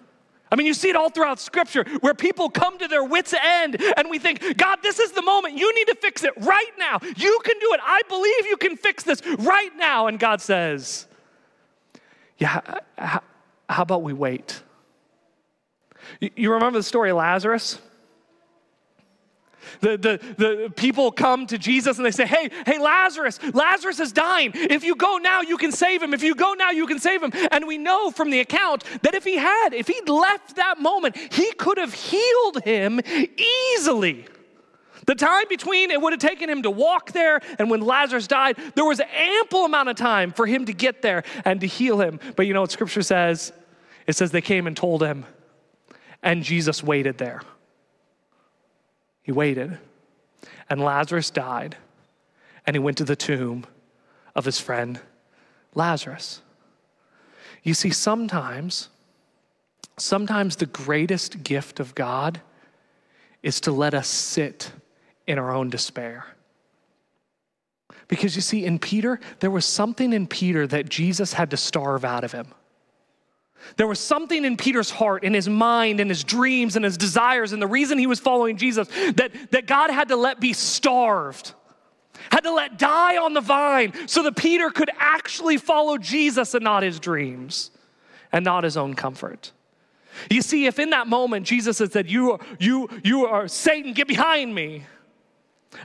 I 0.51 0.55
mean, 0.55 0.67
you 0.67 0.75
see 0.75 0.89
it 0.89 0.97
all 0.97 1.11
throughout 1.11 1.41
Scripture 1.41 1.85
where 2.01 2.15
people 2.15 2.49
come 2.49 2.79
to 2.79 2.87
their 2.87 3.03
wits' 3.03 3.35
end 3.35 3.83
and 3.97 4.09
we 4.09 4.19
think, 4.19 4.57
God, 4.57 4.79
this 4.83 5.01
is 5.01 5.13
the 5.13 5.23
moment. 5.23 5.57
You 5.57 5.75
need 5.75 5.87
to 5.87 5.97
fix 5.97 6.23
it 6.23 6.33
right 6.39 6.71
now. 6.79 7.01
You 7.03 7.41
can 7.45 7.59
do 7.59 7.73
it. 7.73 7.81
I 7.83 8.03
believe 8.09 8.47
you 8.47 8.57
can 8.57 8.77
fix 8.77 9.03
this 9.03 9.21
right 9.39 9.77
now. 9.77 10.07
And 10.07 10.21
God 10.21 10.41
says, 10.41 11.07
Yeah, 12.39 12.61
how, 12.97 13.23
about 13.69 14.03
we 14.03 14.13
wait? 14.13 14.63
You 16.21 16.53
remember 16.53 16.79
the 16.79 16.85
story 16.85 17.11
of 17.11 17.17
Lazarus? 17.17 17.81
The, 19.81 19.97
the, 19.97 20.21
the 20.37 20.73
people 20.75 21.11
come 21.13 21.47
to 21.47 21.59
Jesus 21.59 21.97
and 21.97 22.07
they 22.07 22.11
say, 22.11 22.27
Hey, 22.27 22.51
hey, 22.65 22.79
Lazarus, 22.79 23.39
Lazarus 23.53 24.01
is 24.01 24.13
dying. 24.13 24.53
If 24.55 24.85
you 24.85 24.97
go 24.97 25.19
now, 25.19 25.41
you 25.43 25.57
can 25.57 25.73
save 25.73 26.03
him. 26.03 26.15
If 26.15 26.23
you 26.23 26.35
go 26.35 26.55
now, 26.55 26.71
you 26.71 26.87
can 26.87 26.99
save 26.99 27.23
him. 27.23 27.33
And 27.51 27.67
we 27.67 27.79
know 27.79 28.11
from 28.11 28.31
the 28.31 28.41
account 28.41 28.85
that 29.03 29.15
if 29.15 29.25
he 29.25 29.37
had, 29.37 29.75
if 29.75 29.87
he'd 29.87 30.09
left 30.09 30.57
that 30.57 30.79
moment, 30.79 31.17
he 31.17 31.53
could 31.53 31.79
have 31.79 31.95
healed 31.95 32.63
him 32.65 33.01
easily. 33.75 34.27
The 35.07 35.15
time 35.15 35.45
between 35.49 35.91
it 35.91 36.01
would 36.01 36.13
have 36.13 36.21
taken 36.21 36.51
him 36.51 36.63
to 36.63 36.71
walk 36.71 37.13
there 37.13 37.41
and 37.59 37.71
when 37.71 37.81
Lazarus 37.81 38.27
died, 38.27 38.59
there 38.75 38.85
was 38.85 39.01
ample 39.01 39.65
amount 39.65 39.89
of 39.89 39.97
time 39.97 40.33
for 40.33 40.47
him 40.47 40.67
to 40.67 40.73
get 40.73 41.01
there 41.01 41.23
and 41.45 41.61
to 41.61 41.67
heal 41.67 42.01
him. 42.01 42.19
But 42.35 42.47
you 42.47 42.55
know 42.55 42.61
what 42.61 42.73
scripture 42.73 43.03
says? 43.03 43.53
It 44.07 44.17
says 44.17 44.33
they 44.33 44.41
came 44.41 44.67
and 44.67 44.77
told 44.77 45.03
him, 45.03 45.25
and 46.23 46.43
Jesus 46.43 46.83
waited 46.83 47.19
there. 47.19 47.43
He 49.27 49.33
waited, 49.33 49.77
and 50.71 50.81
Lazarus 50.81 51.31
died, 51.31 51.77
and 52.65 52.77
he 52.77 52.79
went 52.79 52.97
to 52.99 53.05
the 53.05 53.17
tomb 53.17 53.67
of 54.37 54.45
his 54.45 54.61
friend 54.61 55.01
Lazarus. 55.75 56.43
You 57.65 57.75
see, 57.75 57.91
sometimes, 57.91 58.89
sometimes 59.97 60.55
the 60.55 60.67
greatest 60.67 61.43
gift 61.43 61.81
of 61.81 61.97
God 61.97 62.41
is 63.43 63.61
to 63.63 63.73
let 63.73 63.95
us 63.95 64.07
sit 64.07 64.71
in 65.27 65.41
our 65.41 65.51
own 65.51 65.71
despair. 65.71 66.27
Because 68.07 68.37
you 68.37 68.43
see, 68.43 68.65
in 68.65 68.79
Peter, 68.79 69.19
there 69.41 69.51
was 69.51 69.65
something 69.65 70.13
in 70.13 70.29
Peter 70.29 70.69
that 70.69 70.89
Jesus 70.89 71.33
had 71.33 71.51
to 71.51 71.57
starve 71.57 72.05
out 72.05 72.23
of 72.23 72.31
him. 72.31 72.47
There 73.77 73.87
was 73.87 73.99
something 73.99 74.45
in 74.45 74.57
Peter's 74.57 74.91
heart, 74.91 75.25
in 75.25 75.35
his 75.35 75.49
mind, 75.49 76.01
in 76.01 76.09
his 76.09 76.25
dreams, 76.25 76.77
and 76.77 76.85
his 76.85 76.97
desires, 76.97 77.53
and 77.53 77.61
the 77.61 77.67
reason 77.67 77.99
he 77.99 78.07
was 78.07 78.21
following 78.21 78.57
Jesus 78.57 78.89
that, 79.15 79.33
that 79.51 79.67
God 79.67 79.91
had 79.91 80.09
to 80.09 80.17
let 80.17 80.41
be 80.41 80.53
starved, 80.53 81.53
had 82.31 82.41
to 82.41 82.53
let 82.53 82.79
die 82.79 83.17
on 83.17 83.35
the 83.35 83.41
vine 83.41 83.93
so 84.07 84.23
that 84.23 84.37
Peter 84.37 84.71
could 84.71 84.91
actually 84.99 85.57
follow 85.57 85.99
Jesus 85.99 86.55
and 86.55 86.65
not 86.65 86.83
his 86.83 87.01
dreams 87.01 87.71
and 88.33 88.45
not 88.45 88.65
his 88.65 88.77
own 88.77 88.95
comfort. 88.95 89.53
You 90.31 90.43
see, 90.43 90.67
if 90.67 90.79
in 90.79 90.91
that 90.91 91.07
moment 91.07 91.47
Jesus 91.47 91.79
had 91.79 91.93
said, 91.93 92.11
You, 92.11 92.33
are, 92.33 92.41
you, 92.59 92.89
you 93.05 93.27
are 93.27 93.49
Satan, 93.49 93.93
get 93.93 94.09
behind 94.09 94.55
me, 94.55 94.85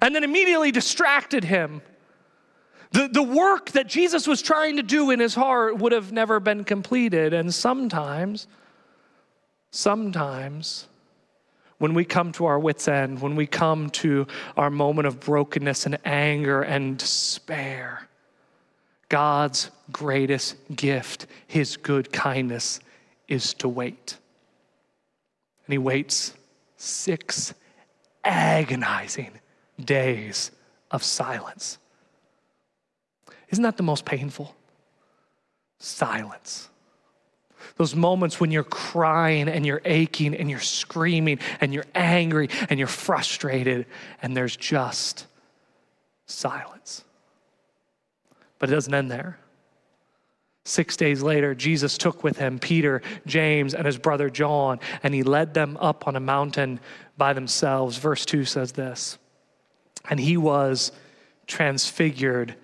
and 0.01 0.15
then 0.15 0.23
immediately 0.23 0.71
distracted 0.71 1.43
him, 1.43 1.81
the, 2.91 3.07
the 3.07 3.23
work 3.23 3.71
that 3.71 3.87
Jesus 3.87 4.27
was 4.27 4.41
trying 4.41 4.75
to 4.75 4.83
do 4.83 5.11
in 5.11 5.19
his 5.19 5.33
heart 5.33 5.77
would 5.77 5.91
have 5.91 6.11
never 6.11 6.39
been 6.39 6.63
completed. 6.63 7.33
And 7.33 7.53
sometimes, 7.53 8.47
sometimes, 9.71 10.87
when 11.77 11.93
we 11.93 12.05
come 12.05 12.31
to 12.33 12.45
our 12.45 12.59
wits' 12.59 12.87
end, 12.87 13.21
when 13.21 13.35
we 13.35 13.47
come 13.47 13.89
to 13.89 14.27
our 14.57 14.69
moment 14.69 15.07
of 15.07 15.19
brokenness 15.19 15.85
and 15.85 15.97
anger 16.05 16.61
and 16.61 16.97
despair, 16.97 18.07
God's 19.09 19.71
greatest 19.91 20.55
gift, 20.75 21.27
his 21.47 21.77
good 21.77 22.11
kindness, 22.11 22.79
is 23.27 23.53
to 23.55 23.67
wait. 23.67 24.17
And 25.65 25.73
he 25.73 25.77
waits 25.77 26.33
six 26.77 27.53
agonizing 28.23 29.31
days 29.83 30.51
of 30.91 31.03
silence. 31.03 31.77
Isn't 33.51 33.63
that 33.63 33.77
the 33.77 33.83
most 33.83 34.05
painful? 34.05 34.55
Silence. 35.77 36.69
Those 37.77 37.95
moments 37.95 38.39
when 38.39 38.51
you're 38.51 38.63
crying 38.63 39.47
and 39.47 39.65
you're 39.65 39.81
aching 39.85 40.35
and 40.35 40.49
you're 40.49 40.59
screaming 40.59 41.39
and 41.59 41.73
you're 41.73 41.85
angry 41.93 42.49
and 42.69 42.79
you're 42.79 42.87
frustrated 42.87 43.85
and 44.21 44.35
there's 44.35 44.55
just 44.55 45.27
silence. 46.25 47.03
But 48.59 48.69
it 48.69 48.73
doesn't 48.73 48.93
end 48.93 49.11
there. 49.11 49.37
Six 50.63 50.95
days 50.95 51.23
later, 51.23 51.55
Jesus 51.55 51.97
took 51.97 52.23
with 52.23 52.37
him 52.37 52.59
Peter, 52.59 53.01
James, 53.25 53.73
and 53.73 53.85
his 53.85 53.97
brother 53.97 54.29
John, 54.29 54.79
and 55.01 55.13
he 55.13 55.23
led 55.23 55.55
them 55.55 55.75
up 55.81 56.07
on 56.07 56.15
a 56.15 56.19
mountain 56.19 56.79
by 57.17 57.33
themselves. 57.33 57.97
Verse 57.97 58.25
2 58.25 58.45
says 58.45 58.71
this 58.73 59.17
And 60.09 60.19
he 60.19 60.37
was 60.37 60.91
transfigured 61.47 62.55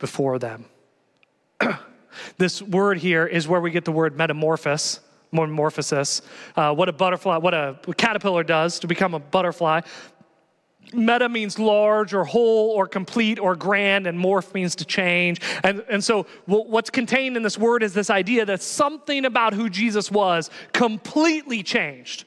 before 0.00 0.40
them. 0.40 0.64
this 2.38 2.60
word 2.60 2.98
here 2.98 3.26
is 3.26 3.46
where 3.46 3.60
we 3.60 3.70
get 3.70 3.84
the 3.84 3.92
word 3.92 4.16
metamorphosis. 4.16 5.00
Metamorphosis. 5.30 6.22
Uh, 6.56 6.74
what 6.74 6.88
a 6.88 6.92
butterfly, 6.92 7.36
what 7.36 7.54
a 7.54 7.78
caterpillar 7.96 8.42
does 8.42 8.80
to 8.80 8.88
become 8.88 9.14
a 9.14 9.20
butterfly. 9.20 9.80
Meta 10.92 11.28
means 11.28 11.56
large 11.56 12.14
or 12.14 12.24
whole 12.24 12.70
or 12.70 12.88
complete 12.88 13.38
or 13.38 13.54
grand, 13.54 14.08
and 14.08 14.18
morph 14.18 14.52
means 14.54 14.74
to 14.76 14.84
change. 14.84 15.40
And, 15.62 15.84
and 15.88 16.02
so, 16.02 16.26
what's 16.46 16.90
contained 16.90 17.36
in 17.36 17.44
this 17.44 17.56
word 17.56 17.84
is 17.84 17.94
this 17.94 18.10
idea 18.10 18.44
that 18.46 18.60
something 18.60 19.24
about 19.24 19.54
who 19.54 19.70
Jesus 19.70 20.10
was 20.10 20.50
completely 20.72 21.62
changed. 21.62 22.24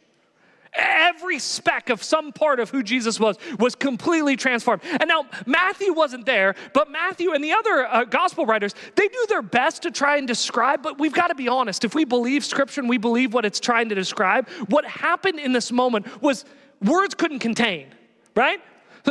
Every 0.76 1.38
speck 1.38 1.90
of 1.90 2.02
some 2.02 2.32
part 2.32 2.60
of 2.60 2.70
who 2.70 2.82
Jesus 2.82 3.20
was 3.20 3.38
was 3.60 3.76
completely 3.76 4.36
transformed. 4.36 4.82
And 4.84 5.08
now 5.08 5.26
Matthew 5.46 5.94
wasn't 5.94 6.26
there, 6.26 6.56
but 6.74 6.90
Matthew 6.90 7.34
and 7.34 7.44
the 7.44 7.52
other 7.52 7.86
uh, 7.86 8.06
gospel 8.06 8.46
writers, 8.46 8.74
they 8.96 9.08
do 9.08 9.26
their 9.30 9.44
best 9.44 9.84
to 9.84 9.92
try 9.92 10.18
and 10.18 10.28
describe, 10.28 10.82
but 10.82 10.98
we've 11.00 11.14
got 11.14 11.28
to 11.28 11.36
be 11.36 11.48
honest. 11.48 11.86
If 11.86 11.94
we 11.94 12.06
believe 12.06 12.44
scripture 12.44 12.82
and 12.82 12.90
we 12.90 12.98
believe 12.98 13.34
what 13.34 13.46
it's 13.46 13.60
trying 13.60 13.90
to 13.90 13.96
describe, 13.96 14.50
what 14.68 14.86
happened 14.86 15.40
in 15.40 15.54
this 15.54 15.72
moment 15.72 16.22
was 16.22 16.46
words 16.82 17.14
couldn't 17.14 17.40
contain, 17.40 17.88
right? 18.36 18.60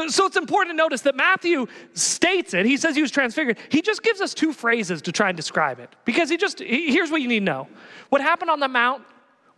So 0.09 0.25
it's 0.25 0.37
important 0.37 0.73
to 0.73 0.77
notice 0.77 1.03
that 1.03 1.15
Matthew 1.17 1.67
states 1.93 2.55
it. 2.55 2.65
He 2.65 2.79
says 2.79 2.97
he 2.97 3.03
was 3.03 3.11
transfigured. 3.11 3.59
He 3.69 3.83
just 3.83 4.03
gives 4.03 4.23
us 4.23 4.33
two 4.33 4.55
phrases 4.55 5.03
to 5.03 5.13
try 5.13 5.29
and 5.29 5.37
describe 5.37 5.81
it 5.81 5.95
because 6.07 6.31
he 6.31 6.39
just, 6.39 6.61
here's 6.61 7.11
what 7.11 7.21
you 7.21 7.29
need 7.29 7.41
to 7.41 7.45
know. 7.45 7.69
What 8.09 8.23
happened 8.23 8.51
on 8.51 8.59
the 8.59 8.69
Mount 8.69 9.03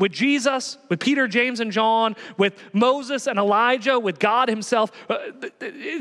with 0.05 0.13
Jesus, 0.13 0.77
with 0.91 1.01
Peter, 1.01 1.27
James, 1.27 1.61
and 1.61 1.73
John, 1.73 2.15
with 2.37 2.63
Moses 2.75 3.27
and 3.27 3.39
Elijah, 3.39 3.99
with 3.99 4.19
God 4.19 4.51
Himself. 4.51 4.93
Uh, 5.09 5.17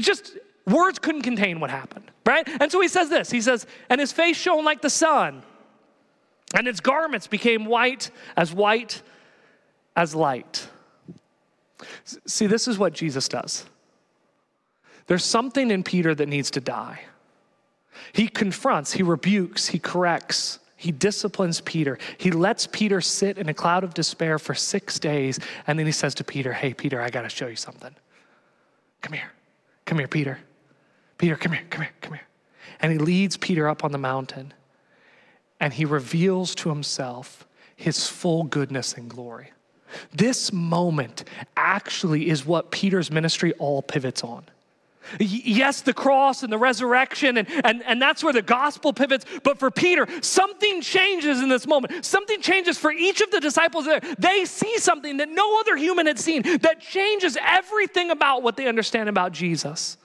just 0.02 0.38
words 0.68 1.00
couldn't 1.00 1.22
contain 1.22 1.62
what 1.62 1.70
happened. 1.70 2.12
right? 2.26 2.46
And 2.60 2.70
so 2.70 2.82
he 2.82 2.90
says 2.90 3.10
this 3.10 3.32
He 3.32 3.40
says, 3.40 3.66
And 3.90 4.02
his 4.02 4.12
face 4.12 4.36
shone 4.36 4.66
like 4.66 4.82
the 4.82 4.90
sun, 4.90 5.42
and 6.54 6.68
his 6.68 6.82
garments 6.82 7.28
became 7.28 7.64
white 7.64 8.12
as 8.36 8.54
white 8.54 9.02
as 9.96 10.14
light. 10.14 10.68
See, 12.26 12.48
this 12.48 12.68
is 12.68 12.78
what 12.78 12.92
Jesus 12.92 13.30
does. 13.30 13.66
There's 15.08 15.24
something 15.24 15.72
in 15.72 15.82
Peter 15.82 16.14
that 16.14 16.28
needs 16.28 16.52
to 16.52 16.60
die. 16.60 17.00
He 18.12 18.28
confronts, 18.28 18.92
he 18.92 19.02
rebukes, 19.02 19.68
he 19.68 19.80
corrects, 19.80 20.60
he 20.84 20.92
disciplines 20.92 21.62
Peter. 21.62 21.98
He 22.18 22.30
lets 22.30 22.68
Peter 22.68 23.00
sit 23.00 23.38
in 23.38 23.48
a 23.48 23.54
cloud 23.54 23.86
of 23.86 23.94
despair 23.94 24.38
for 24.38 24.54
six 24.54 25.00
days, 25.00 25.40
and 25.66 25.80
then 25.80 25.86
he 25.86 25.94
says 25.94 26.14
to 26.16 26.26
Peter, 26.26 26.52
Hey, 26.52 26.74
Peter, 26.74 27.00
I 27.02 27.10
got 27.10 27.22
to 27.22 27.30
show 27.30 27.48
you 27.48 27.56
something. 27.56 27.96
Come 29.02 29.14
here. 29.14 29.32
Come 29.86 30.00
here, 30.00 30.10
Peter. 30.10 30.40
Peter, 31.18 31.38
come 31.38 31.54
here, 31.54 31.64
come 31.70 31.84
here, 31.84 31.92
come 32.02 32.14
here. 32.16 32.28
And 32.82 32.92
he 32.92 32.98
leads 32.98 33.38
Peter 33.38 33.70
up 33.70 33.86
on 33.86 33.94
the 33.94 33.98
mountain, 33.98 34.54
and 35.62 35.72
he 35.72 35.86
reveals 35.86 36.54
to 36.56 36.68
himself 36.68 37.48
his 37.78 38.10
full 38.10 38.44
goodness 38.44 38.96
and 38.96 39.10
glory. 39.10 39.54
This 40.14 40.52
moment 40.52 41.24
actually 41.56 42.30
is 42.30 42.46
what 42.46 42.72
Peter's 42.72 43.10
ministry 43.10 43.54
all 43.54 43.82
pivots 43.82 44.22
on. 44.22 44.44
Yes, 45.20 45.82
the 45.82 45.94
cross 45.94 46.44
and 46.44 46.52
the 46.52 46.58
resurrection, 46.58 47.38
and, 47.38 47.48
and, 47.64 47.84
and 47.84 48.02
that's 48.02 48.24
where 48.24 48.34
the 48.34 48.42
gospel 48.42 48.94
pivots. 48.94 49.26
But 49.44 49.60
for 49.60 49.70
Peter, 49.70 50.08
something 50.22 50.82
changes 50.82 51.42
in 51.42 51.50
this 51.50 51.68
moment. 51.68 52.06
Something 52.06 52.42
changes 52.42 52.78
for 52.78 52.92
each 52.92 53.22
of 53.22 53.32
the 53.32 53.40
disciples 53.40 53.86
there. 53.86 54.02
They 54.18 54.46
see 54.46 54.78
something 54.80 55.18
that 55.18 55.30
no 55.30 55.60
other 55.60 55.76
human 55.76 56.08
had 56.08 56.20
seen 56.20 56.42
that 56.60 56.82
changes 56.82 57.38
everything 57.42 58.12
about 58.12 58.44
what 58.44 58.58
they 58.58 58.68
understand 58.68 59.10
about 59.10 59.32
Jesus. 59.32 59.98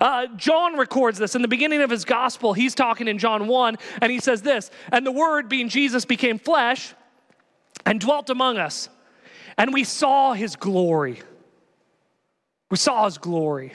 Uh, 0.00 0.26
John 0.36 0.78
records 0.78 1.18
this 1.18 1.34
in 1.34 1.42
the 1.42 1.48
beginning 1.48 1.82
of 1.82 1.90
his 1.90 2.04
gospel. 2.04 2.54
He's 2.54 2.74
talking 2.74 3.06
in 3.08 3.18
John 3.18 3.46
1, 3.46 3.76
and 4.00 4.10
he 4.10 4.20
says 4.20 4.42
this 4.42 4.70
And 4.90 5.06
the 5.06 5.12
Word, 5.12 5.48
being 5.48 5.68
Jesus, 5.68 6.04
became 6.04 6.38
flesh 6.38 6.94
and 7.84 8.00
dwelt 8.00 8.30
among 8.30 8.56
us, 8.56 8.88
and 9.58 9.74
we 9.74 9.84
saw 9.84 10.32
his 10.32 10.56
glory. 10.56 11.20
We 12.70 12.78
saw 12.78 13.04
his 13.04 13.18
glory 13.18 13.74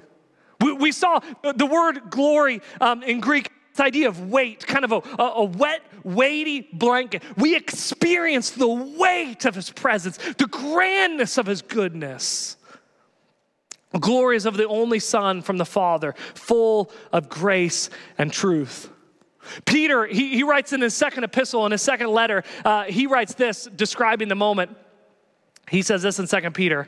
we, 0.61 0.73
we 0.73 0.91
saw 0.91 1.19
the 1.41 1.65
word 1.65 2.09
glory 2.09 2.61
um, 2.81 3.03
in 3.03 3.19
Greek, 3.19 3.49
this 3.71 3.79
idea 3.79 4.07
of 4.07 4.29
weight, 4.29 4.65
kind 4.65 4.83
of 4.83 4.91
a, 4.91 5.01
a, 5.21 5.31
a 5.35 5.43
wet, 5.43 5.81
weighty 6.03 6.67
blanket. 6.73 7.23
We 7.37 7.55
experienced 7.55 8.57
the 8.57 8.67
weight 8.67 9.45
of 9.45 9.55
his 9.55 9.69
presence, 9.69 10.17
the 10.17 10.47
grandness 10.47 11.37
of 11.37 11.45
his 11.45 11.61
goodness. 11.61 12.57
Glories 13.99 14.45
of 14.45 14.55
the 14.55 14.67
only 14.67 14.99
Son 14.99 15.41
from 15.41 15.57
the 15.57 15.65
Father, 15.65 16.13
full 16.35 16.91
of 17.11 17.27
grace 17.27 17.89
and 18.19 18.31
truth. 18.31 18.89
Peter, 19.65 20.05
he, 20.05 20.35
he 20.35 20.43
writes 20.43 20.73
in 20.73 20.81
his 20.81 20.93
second 20.93 21.23
epistle, 21.23 21.65
in 21.65 21.71
his 21.71 21.81
second 21.81 22.09
letter, 22.09 22.43
uh, 22.63 22.83
he 22.83 23.07
writes 23.07 23.33
this 23.33 23.65
describing 23.65 24.27
the 24.27 24.35
moment. 24.35 24.75
He 25.69 25.81
says 25.81 26.03
this 26.03 26.19
in 26.19 26.27
Second 26.27 26.53
Peter 26.53 26.87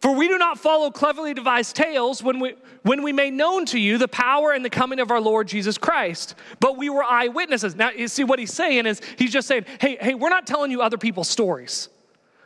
for 0.00 0.14
we 0.14 0.28
do 0.28 0.38
not 0.38 0.58
follow 0.58 0.90
cleverly 0.90 1.34
devised 1.34 1.74
tales 1.74 2.22
when 2.22 2.38
we, 2.38 2.54
when 2.82 3.02
we 3.02 3.12
made 3.12 3.32
known 3.32 3.64
to 3.66 3.78
you 3.78 3.98
the 3.98 4.08
power 4.08 4.52
and 4.52 4.64
the 4.64 4.70
coming 4.70 5.00
of 5.00 5.10
our 5.10 5.20
Lord 5.20 5.48
Jesus 5.48 5.78
Christ, 5.78 6.34
but 6.60 6.76
we 6.76 6.90
were 6.90 7.02
eyewitnesses. 7.02 7.74
Now, 7.74 7.90
you 7.90 8.08
see 8.08 8.24
what 8.24 8.38
he's 8.38 8.52
saying 8.52 8.86
is 8.86 9.00
he's 9.18 9.32
just 9.32 9.48
saying, 9.48 9.64
hey, 9.80 9.96
hey, 10.00 10.14
we're 10.14 10.28
not 10.28 10.46
telling 10.46 10.70
you 10.70 10.82
other 10.82 10.98
people's 10.98 11.28
stories. 11.28 11.88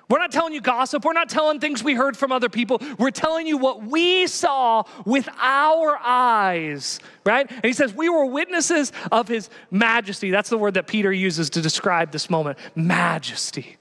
We're 0.09 0.19
not 0.19 0.33
telling 0.33 0.53
you 0.53 0.61
gossip. 0.61 1.05
We're 1.05 1.13
not 1.13 1.29
telling 1.29 1.61
things 1.61 1.85
we 1.85 1.95
heard 1.95 2.17
from 2.17 2.33
other 2.33 2.49
people. 2.49 2.83
We're 2.99 3.13
telling 3.13 3.47
you 3.47 3.57
what 3.59 3.85
we 3.85 4.27
saw 4.27 4.83
with 5.07 5.29
our 5.39 5.97
eyes, 6.03 6.99
right? 7.25 7.49
And 7.49 7.65
he 7.65 7.73
says, 7.73 7.95
We 7.95 8.09
were 8.09 8.27
witnesses 8.27 8.91
of 9.13 9.29
his 9.29 9.51
majesty. 9.71 10.31
That's 10.33 10.51
the 10.51 10.59
word 10.59 10.75
that 10.75 10.89
Peter 10.89 11.13
uses 11.13 11.49
to 11.51 11.63
describe 11.63 12.11
this 12.11 12.29
moment 12.29 12.59
majesty, 12.75 13.77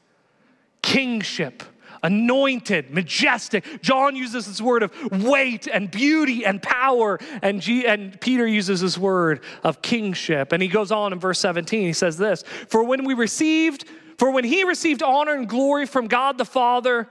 kingship 0.83 1.63
anointed, 2.03 2.91
majestic. 2.91 3.81
John 3.81 4.15
uses 4.15 4.47
this 4.47 4.61
word 4.61 4.83
of 4.83 4.91
weight 5.11 5.67
and 5.67 5.89
beauty 5.89 6.45
and 6.45 6.61
power, 6.61 7.19
and, 7.41 7.61
G- 7.61 7.85
and 7.85 8.19
Peter 8.19 8.47
uses 8.47 8.81
this 8.81 8.97
word 8.97 9.41
of 9.63 9.81
kingship. 9.81 10.51
And 10.51 10.61
he 10.61 10.69
goes 10.69 10.91
on 10.91 11.13
in 11.13 11.19
verse 11.19 11.39
17, 11.39 11.81
he 11.81 11.93
says 11.93 12.17
this 12.17 12.43
For 12.67 12.83
when 12.83 13.05
we 13.05 13.13
received, 13.13 13.85
for 14.17 14.31
when 14.31 14.43
he 14.43 14.63
received 14.63 15.03
honor 15.03 15.33
and 15.33 15.47
glory 15.47 15.85
from 15.85 16.07
God 16.07 16.37
the 16.37 16.45
Father, 16.45 17.09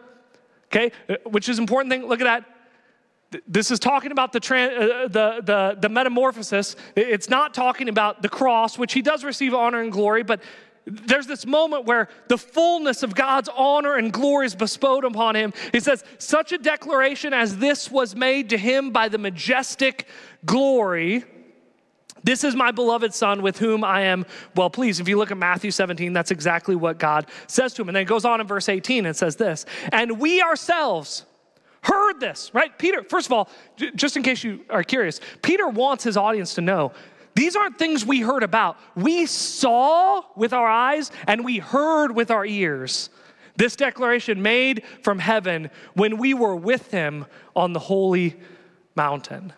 okay, 0.67 0.93
uh, 1.09 1.17
which 1.25 1.49
is 1.49 1.59
important 1.59 1.91
thing, 1.91 2.07
look 2.07 2.21
at 2.21 2.25
that. 2.25 2.45
This 3.47 3.71
is 3.71 3.79
talking 3.79 4.11
about 4.11 4.33
the, 4.33 4.39
uh, 4.39 5.09
the, 5.09 5.43
the, 5.45 5.77
the 5.81 5.89
metamorphosis. 5.91 6.77
It's 6.97 7.29
not 7.29 7.53
talking 7.53 7.91
about 7.91 8.23
the 8.23 8.29
cross, 8.29 8.79
which 8.79 8.95
he 8.95 9.03
does 9.03 9.23
receive 9.23 9.53
honor 9.53 9.83
and 9.83 9.93
glory, 9.93 10.23
but 10.23 10.43
there's 10.91 11.27
this 11.27 11.47
moment 11.47 11.85
where 11.85 12.09
the 12.29 12.39
fullness 12.39 13.03
of 13.03 13.15
God's 13.15 13.49
honor 13.55 13.95
and 13.95 14.13
glory 14.13 14.47
is 14.47 14.55
bestowed 14.55 15.05
upon 15.05 15.37
him. 15.37 15.53
He 15.73 15.81
says, 15.81 16.05
Such 16.19 16.53
a 16.53 16.59
declaration 16.59 17.33
as 17.33 17.59
this 17.59 17.91
was 17.91 18.17
made 18.17 18.51
to 18.51 18.59
him 18.59 18.91
by 18.91 19.09
the 19.09 19.19
majestic 19.19 20.07
glory. 20.45 21.25
This 22.25 22.45
is 22.45 22.55
my 22.55 22.73
beloved 22.73 23.15
son 23.15 23.43
with 23.43 23.59
whom 23.59 23.85
I 23.85 24.03
am 24.03 24.27
well 24.57 24.71
pleased. 24.71 25.01
If 25.01 25.09
you 25.09 25.17
look 25.19 25.31
at 25.31 25.39
Matthew 25.39 25.71
17, 25.71 26.13
that's 26.13 26.31
exactly 26.31 26.75
what 26.75 26.99
God 26.99 27.27
says 27.47 27.75
to 27.75 27.83
him. 27.83 27.89
And 27.89 27.97
then 27.97 28.03
it 28.03 28.07
goes 28.07 28.25
on 28.25 28.41
in 28.41 28.47
verse 28.47 28.69
18 28.69 29.07
and 29.07 29.17
says 29.17 29.37
this 29.37 29.67
And 29.93 30.19
we 30.19 30.43
ourselves 30.43 31.25
heard 31.83 32.21
this, 32.21 32.51
right? 32.53 32.77
Peter, 32.77 33.03
first 33.05 33.27
of 33.27 33.33
all, 33.33 33.49
just 33.95 34.17
in 34.17 34.23
case 34.23 34.43
you 34.43 34.65
are 34.69 34.83
curious, 34.83 35.21
Peter 35.43 35.69
wants 35.69 36.05
his 36.05 36.17
audience 36.17 36.55
to 36.55 36.61
know 36.61 36.93
these 37.39 37.55
aren't 37.55 37.79
things 37.79 38.05
we 38.05 38.19
heard 38.19 38.43
about. 38.43 38.79
We 38.97 39.25
saw 39.27 40.23
with 40.35 40.53
our 40.53 40.67
eyes 40.67 41.13
and 41.29 41.45
we 41.45 41.59
heard 41.59 42.11
with 42.11 42.33
our 42.33 42.45
ears. 42.45 43.11
This 43.55 43.77
declaration 43.77 44.43
made 44.43 44.83
from 45.05 45.21
heaven 45.21 45.71
when 45.95 46.19
we 46.19 46.35
were 46.35 46.57
with 46.57 46.91
him 46.91 47.27
on 47.55 47.75
the 47.75 47.79
holy 47.79 48.35
mountain. 48.97 49.53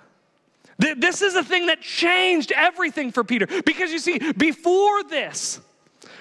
This 0.77 1.23
is 1.23 1.37
a 1.37 1.43
thing 1.43 1.67
that 1.67 1.81
changed 1.81 2.53
everything 2.53 3.13
for 3.13 3.25
Peter. 3.25 3.47
Because 3.47 3.91
you 3.93 3.99
see, 3.99 4.19
before 4.33 5.03
this, 5.05 5.59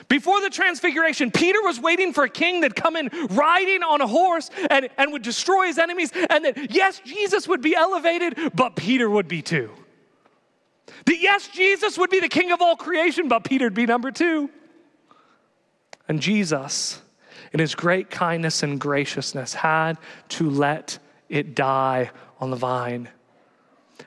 before 0.07 0.39
the 0.39 0.49
transfiguration, 0.49 1.29
Peter 1.29 1.61
was 1.61 1.77
waiting 1.77 2.13
for 2.13 2.23
a 2.23 2.29
king 2.29 2.61
that'd 2.61 2.77
come 2.77 2.95
in 2.95 3.09
riding 3.31 3.83
on 3.83 3.99
a 3.99 4.07
horse 4.07 4.49
and, 4.69 4.87
and 4.97 5.11
would 5.11 5.23
destroy 5.23 5.65
his 5.65 5.77
enemies. 5.77 6.13
And 6.29 6.45
that, 6.45 6.71
yes, 6.71 7.01
Jesus 7.03 7.49
would 7.49 7.61
be 7.61 7.75
elevated, 7.75 8.53
but 8.55 8.77
Peter 8.77 9.09
would 9.09 9.27
be 9.27 9.41
too. 9.41 9.71
That 11.05 11.19
yes, 11.19 11.47
Jesus 11.47 11.97
would 11.97 12.09
be 12.09 12.19
the 12.19 12.29
king 12.29 12.51
of 12.51 12.61
all 12.61 12.75
creation, 12.75 13.27
but 13.27 13.43
Peter'd 13.43 13.73
be 13.73 13.85
number 13.85 14.11
two. 14.11 14.49
And 16.07 16.21
Jesus, 16.21 17.01
in 17.53 17.59
his 17.59 17.75
great 17.75 18.09
kindness 18.09 18.63
and 18.63 18.79
graciousness, 18.79 19.53
had 19.53 19.97
to 20.29 20.49
let 20.49 20.99
it 21.29 21.55
die 21.55 22.11
on 22.39 22.49
the 22.49 22.57
vine. 22.57 23.09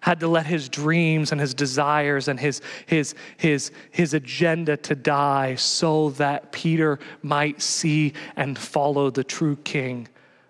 Had 0.00 0.20
to 0.20 0.28
let 0.28 0.46
his 0.46 0.68
dreams 0.68 1.32
and 1.32 1.40
his 1.40 1.54
desires 1.54 2.26
and 2.26 2.40
his, 2.40 2.60
his, 2.86 3.14
his, 3.36 3.70
his 3.90 4.14
agenda 4.14 4.76
to 4.78 4.94
die 4.94 5.54
so 5.54 6.10
that 6.10 6.50
Peter 6.50 6.98
might 7.22 7.62
see 7.62 8.14
and 8.34 8.58
follow 8.58 9.10
the 9.10 9.22
true 9.22 9.56
king 9.56 10.08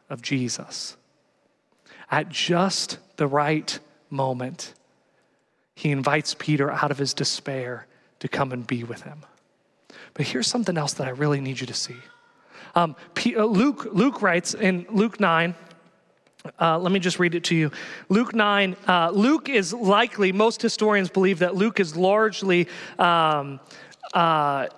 of 0.08 0.22
Jesus. 0.22 0.96
At 2.10 2.28
just 2.28 2.98
the 3.16 3.26
right 3.26 3.78
moment, 4.10 4.74
he 5.82 5.90
invites 5.90 6.36
Peter 6.38 6.70
out 6.70 6.92
of 6.92 6.98
his 6.98 7.12
despair 7.12 7.88
to 8.20 8.28
come 8.28 8.52
and 8.52 8.64
be 8.64 8.84
with 8.84 9.02
him. 9.02 9.18
But 10.14 10.26
here's 10.26 10.46
something 10.46 10.78
else 10.78 10.92
that 10.92 11.08
I 11.08 11.10
really 11.10 11.40
need 11.40 11.58
you 11.58 11.66
to 11.66 11.74
see. 11.74 11.96
Um, 12.76 12.94
uh, 13.26 13.44
Luke, 13.44 13.88
Luke 13.90 14.22
writes 14.22 14.54
in 14.54 14.86
Luke 14.90 15.18
9, 15.18 15.56
uh, 16.60 16.78
let 16.78 16.92
me 16.92 17.00
just 17.00 17.18
read 17.18 17.34
it 17.34 17.42
to 17.44 17.56
you. 17.56 17.72
Luke 18.08 18.32
9, 18.32 18.76
uh, 18.86 19.10
Luke 19.10 19.48
is 19.48 19.72
likely, 19.72 20.30
most 20.30 20.62
historians 20.62 21.10
believe 21.10 21.40
that 21.40 21.56
Luke 21.56 21.80
is 21.80 21.96
largely, 21.96 22.68
um, 23.00 23.58
uh, 24.14 24.68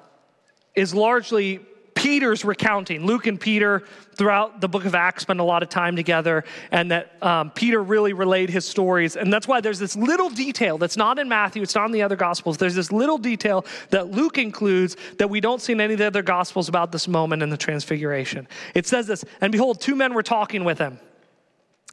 is 0.74 0.94
largely 0.94 1.60
Peter's 2.04 2.44
recounting. 2.44 3.06
Luke 3.06 3.26
and 3.26 3.40
Peter, 3.40 3.82
throughout 4.14 4.60
the 4.60 4.68
book 4.68 4.84
of 4.84 4.94
Acts, 4.94 5.22
spend 5.22 5.40
a 5.40 5.42
lot 5.42 5.62
of 5.62 5.70
time 5.70 5.96
together, 5.96 6.44
and 6.70 6.90
that 6.90 7.16
um, 7.22 7.50
Peter 7.50 7.82
really 7.82 8.12
relayed 8.12 8.50
his 8.50 8.66
stories. 8.66 9.16
And 9.16 9.32
that's 9.32 9.48
why 9.48 9.62
there's 9.62 9.78
this 9.78 9.96
little 9.96 10.28
detail 10.28 10.76
that's 10.76 10.98
not 10.98 11.18
in 11.18 11.30
Matthew, 11.30 11.62
it's 11.62 11.74
not 11.74 11.86
in 11.86 11.92
the 11.92 12.02
other 12.02 12.14
Gospels. 12.14 12.58
There's 12.58 12.74
this 12.74 12.92
little 12.92 13.16
detail 13.16 13.64
that 13.88 14.10
Luke 14.10 14.36
includes 14.36 14.98
that 15.16 15.30
we 15.30 15.40
don't 15.40 15.62
see 15.62 15.72
in 15.72 15.80
any 15.80 15.94
of 15.94 15.98
the 15.98 16.06
other 16.06 16.20
Gospels 16.20 16.68
about 16.68 16.92
this 16.92 17.08
moment 17.08 17.42
in 17.42 17.48
the 17.48 17.56
Transfiguration. 17.56 18.48
It 18.74 18.86
says 18.86 19.06
this 19.06 19.24
And 19.40 19.50
behold, 19.50 19.80
two 19.80 19.96
men 19.96 20.12
were 20.12 20.22
talking 20.22 20.62
with 20.62 20.76
him. 20.76 21.00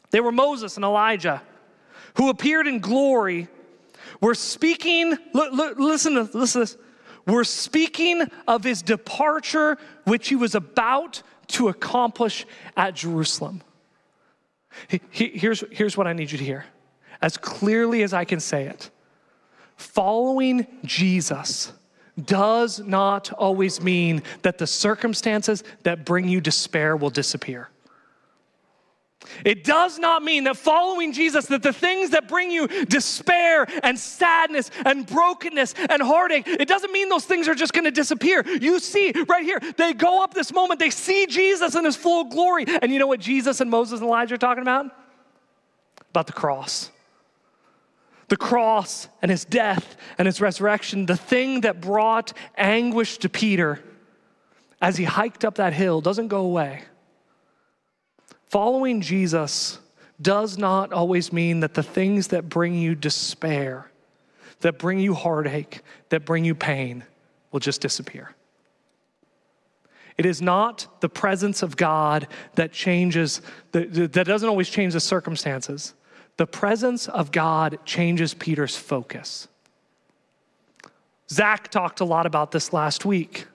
They 0.09 0.19
were 0.19 0.33
Moses 0.33 0.75
and 0.75 0.83
Elijah, 0.83 1.41
who 2.15 2.29
appeared 2.29 2.67
in 2.67 2.79
glory, 2.79 3.47
were 4.19 4.35
speaking. 4.35 5.17
Look, 5.33 5.53
look, 5.53 5.79
listen 5.79 6.15
to 6.15 6.37
listen 6.37 6.65
to 6.65 6.65
this 6.65 6.77
we're 7.31 7.43
speaking 7.43 8.29
of 8.47 8.63
his 8.63 8.81
departure, 8.81 9.77
which 10.05 10.29
he 10.29 10.35
was 10.35 10.55
about 10.55 11.23
to 11.47 11.69
accomplish 11.69 12.45
at 12.77 12.95
Jerusalem. 12.95 13.61
Here's, 15.09 15.63
here's 15.71 15.97
what 15.97 16.07
I 16.07 16.13
need 16.13 16.31
you 16.31 16.37
to 16.37 16.43
hear. 16.43 16.65
as 17.21 17.37
clearly 17.37 18.03
as 18.03 18.13
I 18.13 18.25
can 18.25 18.39
say 18.39 18.65
it. 18.65 18.89
Following 19.77 20.67
Jesus 20.83 21.71
does 22.25 22.79
not 22.79 23.31
always 23.33 23.81
mean 23.81 24.23
that 24.41 24.57
the 24.57 24.67
circumstances 24.67 25.63
that 25.83 26.05
bring 26.05 26.27
you 26.27 26.41
despair 26.41 26.95
will 26.95 27.09
disappear. 27.09 27.69
It 29.45 29.63
does 29.63 29.99
not 29.99 30.23
mean 30.23 30.43
that 30.45 30.57
following 30.57 31.13
Jesus, 31.13 31.45
that 31.47 31.63
the 31.63 31.73
things 31.73 32.11
that 32.11 32.27
bring 32.27 32.51
you 32.51 32.67
despair 32.67 33.67
and 33.83 33.97
sadness 33.97 34.71
and 34.85 35.05
brokenness 35.05 35.73
and 35.89 36.01
heartache, 36.01 36.47
it 36.47 36.67
doesn't 36.67 36.91
mean 36.91 37.09
those 37.09 37.25
things 37.25 37.47
are 37.47 37.55
just 37.55 37.73
going 37.73 37.85
to 37.85 37.91
disappear. 37.91 38.43
You 38.45 38.79
see 38.79 39.13
right 39.27 39.43
here, 39.43 39.59
they 39.77 39.93
go 39.93 40.23
up 40.23 40.33
this 40.33 40.51
moment, 40.51 40.79
they 40.79 40.89
see 40.89 41.27
Jesus 41.27 41.75
in 41.75 41.85
his 41.85 41.95
full 41.95 42.25
glory. 42.25 42.65
And 42.67 42.91
you 42.91 42.99
know 42.99 43.07
what 43.07 43.19
Jesus 43.19 43.61
and 43.61 43.69
Moses 43.69 43.99
and 43.99 44.07
Elijah 44.07 44.35
are 44.35 44.39
talking 44.39 44.63
about? 44.63 44.87
About 46.09 46.27
the 46.27 46.33
cross. 46.33 46.89
The 48.27 48.37
cross 48.37 49.07
and 49.21 49.29
his 49.29 49.45
death 49.45 49.97
and 50.17 50.25
his 50.25 50.41
resurrection, 50.41 51.05
the 51.05 51.17
thing 51.17 51.61
that 51.61 51.81
brought 51.81 52.33
anguish 52.57 53.17
to 53.19 53.29
Peter 53.29 53.83
as 54.81 54.97
he 54.97 55.03
hiked 55.03 55.45
up 55.45 55.55
that 55.55 55.73
hill, 55.73 56.01
doesn't 56.01 56.29
go 56.29 56.41
away. 56.41 56.83
Following 58.51 58.99
Jesus 58.99 59.79
does 60.21 60.57
not 60.57 60.91
always 60.91 61.31
mean 61.31 61.61
that 61.61 61.73
the 61.73 61.81
things 61.81 62.27
that 62.27 62.49
bring 62.49 62.75
you 62.75 62.95
despair, 62.95 63.89
that 64.59 64.77
bring 64.77 64.99
you 64.99 65.13
heartache, 65.13 65.79
that 66.09 66.25
bring 66.25 66.43
you 66.43 66.53
pain 66.53 67.05
will 67.53 67.61
just 67.61 67.79
disappear. 67.79 68.35
It 70.17 70.25
is 70.25 70.41
not 70.41 70.99
the 70.99 71.07
presence 71.07 71.63
of 71.63 71.77
God 71.77 72.27
that 72.55 72.73
changes, 72.73 73.41
that 73.71 74.11
doesn't 74.11 74.49
always 74.49 74.67
change 74.67 74.91
the 74.91 74.99
circumstances. 74.99 75.93
The 76.35 76.45
presence 76.45 77.07
of 77.07 77.31
God 77.31 77.79
changes 77.85 78.33
Peter's 78.33 78.75
focus. 78.75 79.47
Zach 81.29 81.69
talked 81.69 82.01
a 82.01 82.05
lot 82.05 82.25
about 82.25 82.51
this 82.51 82.73
last 82.73 83.05
week 83.05 83.47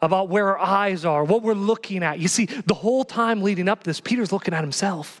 about 0.00 0.28
where 0.28 0.56
our 0.56 0.58
eyes 0.58 1.04
are, 1.04 1.24
what 1.24 1.42
we're 1.42 1.54
looking 1.54 2.02
at. 2.02 2.18
You 2.18 2.28
see, 2.28 2.46
the 2.46 2.74
whole 2.74 3.04
time 3.04 3.42
leading 3.42 3.68
up 3.68 3.80
to 3.80 3.90
this, 3.90 4.00
Peter's 4.00 4.32
looking 4.32 4.54
at 4.54 4.62
himself. 4.62 5.20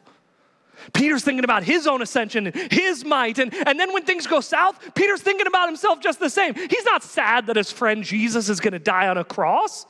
Peter's 0.92 1.24
thinking 1.24 1.44
about 1.44 1.64
his 1.64 1.86
own 1.86 2.02
ascension 2.02 2.46
and 2.46 2.72
his 2.72 3.04
might. 3.04 3.38
And, 3.38 3.52
and 3.66 3.78
then 3.78 3.92
when 3.92 4.04
things 4.04 4.26
go 4.26 4.40
south, 4.40 4.94
Peter's 4.94 5.20
thinking 5.22 5.46
about 5.46 5.68
himself 5.68 6.00
just 6.00 6.20
the 6.20 6.30
same. 6.30 6.54
He's 6.54 6.84
not 6.84 7.02
sad 7.02 7.46
that 7.46 7.56
his 7.56 7.72
friend 7.72 8.04
Jesus 8.04 8.48
is 8.48 8.60
going 8.60 8.72
to 8.72 8.78
die 8.78 9.08
on 9.08 9.18
a 9.18 9.24
cross. 9.24 9.86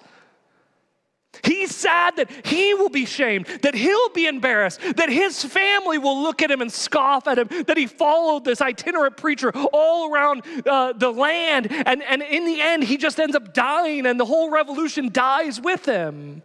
He's 1.45 1.75
sad 1.75 2.17
that 2.17 2.31
he 2.47 2.75
will 2.75 2.89
be 2.89 3.05
shamed, 3.05 3.47
that 3.63 3.75
he'll 3.75 4.09
be 4.11 4.27
embarrassed, 4.27 4.81
that 4.97 5.11
his 5.11 5.45
family 5.45 5.99
will 5.99 6.23
look 6.23 6.43
at 6.43 6.51
him 6.51 6.61
and 6.61 6.73
scoff 6.73 7.29
at 7.29 7.39
him, 7.39 7.49
that 7.67 7.77
he 7.77 7.87
followed 7.87 8.45
this 8.45 8.61
itinerant 8.61 9.17
preacher 9.17 9.53
all 9.73 10.13
around 10.13 10.43
uh, 10.67 10.95
the 10.95 11.11
land. 11.11 11.71
And, 11.71 12.03
and 12.03 12.23
in 12.23 12.47
the 12.47 12.61
end, 12.61 12.85
he 12.85 12.97
just 12.97 13.21
ends 13.21 13.37
up 13.37 13.53
dying, 13.53 14.07
and 14.07 14.19
the 14.19 14.25
whole 14.25 14.51
revolution 14.51 15.11
dies 15.13 15.61
with 15.61 15.85
him. 15.85 16.43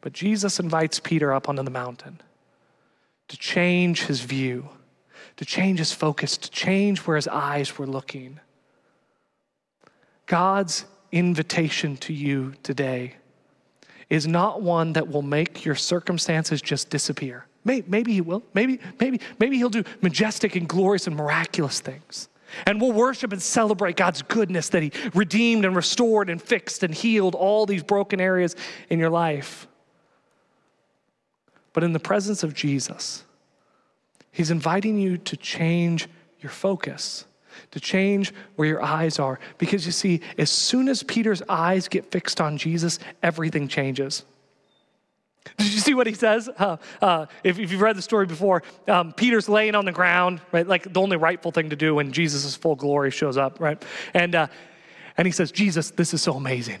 But 0.00 0.14
Jesus 0.14 0.58
invites 0.58 0.98
Peter 0.98 1.32
up 1.32 1.48
onto 1.48 1.62
the 1.62 1.70
mountain 1.70 2.20
to 3.28 3.36
change 3.36 4.04
his 4.04 4.22
view, 4.22 4.70
to 5.36 5.44
change 5.44 5.78
his 5.78 5.92
focus, 5.92 6.38
to 6.38 6.50
change 6.50 7.00
where 7.00 7.16
his 7.16 7.28
eyes 7.28 7.78
were 7.78 7.86
looking. 7.86 8.40
God's 10.26 10.86
invitation 11.12 11.96
to 11.98 12.14
you 12.14 12.54
today 12.62 13.16
is 14.10 14.26
not 14.26 14.60
one 14.60 14.92
that 14.94 15.08
will 15.08 15.22
make 15.22 15.64
your 15.64 15.76
circumstances 15.76 16.60
just 16.60 16.90
disappear. 16.90 17.46
Maybe, 17.64 17.86
maybe 17.88 18.12
he 18.12 18.20
will. 18.20 18.42
Maybe, 18.52 18.80
maybe, 18.98 19.20
maybe 19.38 19.56
he'll 19.56 19.70
do 19.70 19.84
majestic 20.02 20.56
and 20.56 20.68
glorious 20.68 21.06
and 21.06 21.16
miraculous 21.16 21.80
things. 21.80 22.28
And 22.66 22.80
we'll 22.80 22.92
worship 22.92 23.32
and 23.32 23.40
celebrate 23.40 23.96
God's 23.96 24.22
goodness 24.22 24.70
that 24.70 24.82
He 24.82 24.92
redeemed 25.14 25.64
and 25.64 25.76
restored 25.76 26.28
and 26.28 26.42
fixed 26.42 26.82
and 26.82 26.92
healed 26.94 27.34
all 27.34 27.66
these 27.66 27.82
broken 27.82 28.20
areas 28.20 28.56
in 28.88 28.98
your 28.98 29.10
life. 29.10 29.68
But 31.72 31.84
in 31.84 31.92
the 31.92 32.00
presence 32.00 32.42
of 32.42 32.54
Jesus, 32.54 33.24
He's 34.32 34.50
inviting 34.50 34.98
you 34.98 35.16
to 35.18 35.36
change 35.36 36.08
your 36.40 36.50
focus 36.50 37.24
to 37.70 37.80
change 37.80 38.32
where 38.56 38.68
your 38.68 38.82
eyes 38.82 39.18
are. 39.18 39.38
Because 39.58 39.86
you 39.86 39.92
see, 39.92 40.20
as 40.38 40.50
soon 40.50 40.88
as 40.88 41.02
Peter's 41.02 41.42
eyes 41.48 41.88
get 41.88 42.10
fixed 42.10 42.40
on 42.40 42.56
Jesus, 42.56 42.98
everything 43.22 43.68
changes. 43.68 44.24
Did 45.56 45.72
you 45.72 45.80
see 45.80 45.94
what 45.94 46.06
he 46.06 46.14
says? 46.14 46.48
Uh, 46.48 46.76
uh, 47.00 47.26
if, 47.42 47.58
if, 47.58 47.72
you've 47.72 47.80
read 47.80 47.96
the 47.96 48.02
story 48.02 48.26
before, 48.26 48.62
um, 48.88 49.12
Peter's 49.12 49.48
laying 49.48 49.74
on 49.74 49.84
the 49.84 49.92
ground, 49.92 50.40
right? 50.52 50.66
Like 50.66 50.92
the 50.92 51.00
only 51.00 51.16
rightful 51.16 51.50
thing 51.50 51.70
to 51.70 51.76
do 51.76 51.94
when 51.94 52.12
Jesus' 52.12 52.54
full 52.56 52.76
glory 52.76 53.10
shows 53.10 53.36
up, 53.36 53.58
right? 53.60 53.82
And, 54.12 54.34
uh, 54.34 54.46
and 55.16 55.26
he 55.26 55.32
says, 55.32 55.50
Jesus, 55.50 55.90
this 55.90 56.12
is 56.12 56.22
so 56.22 56.34
amazing. 56.34 56.80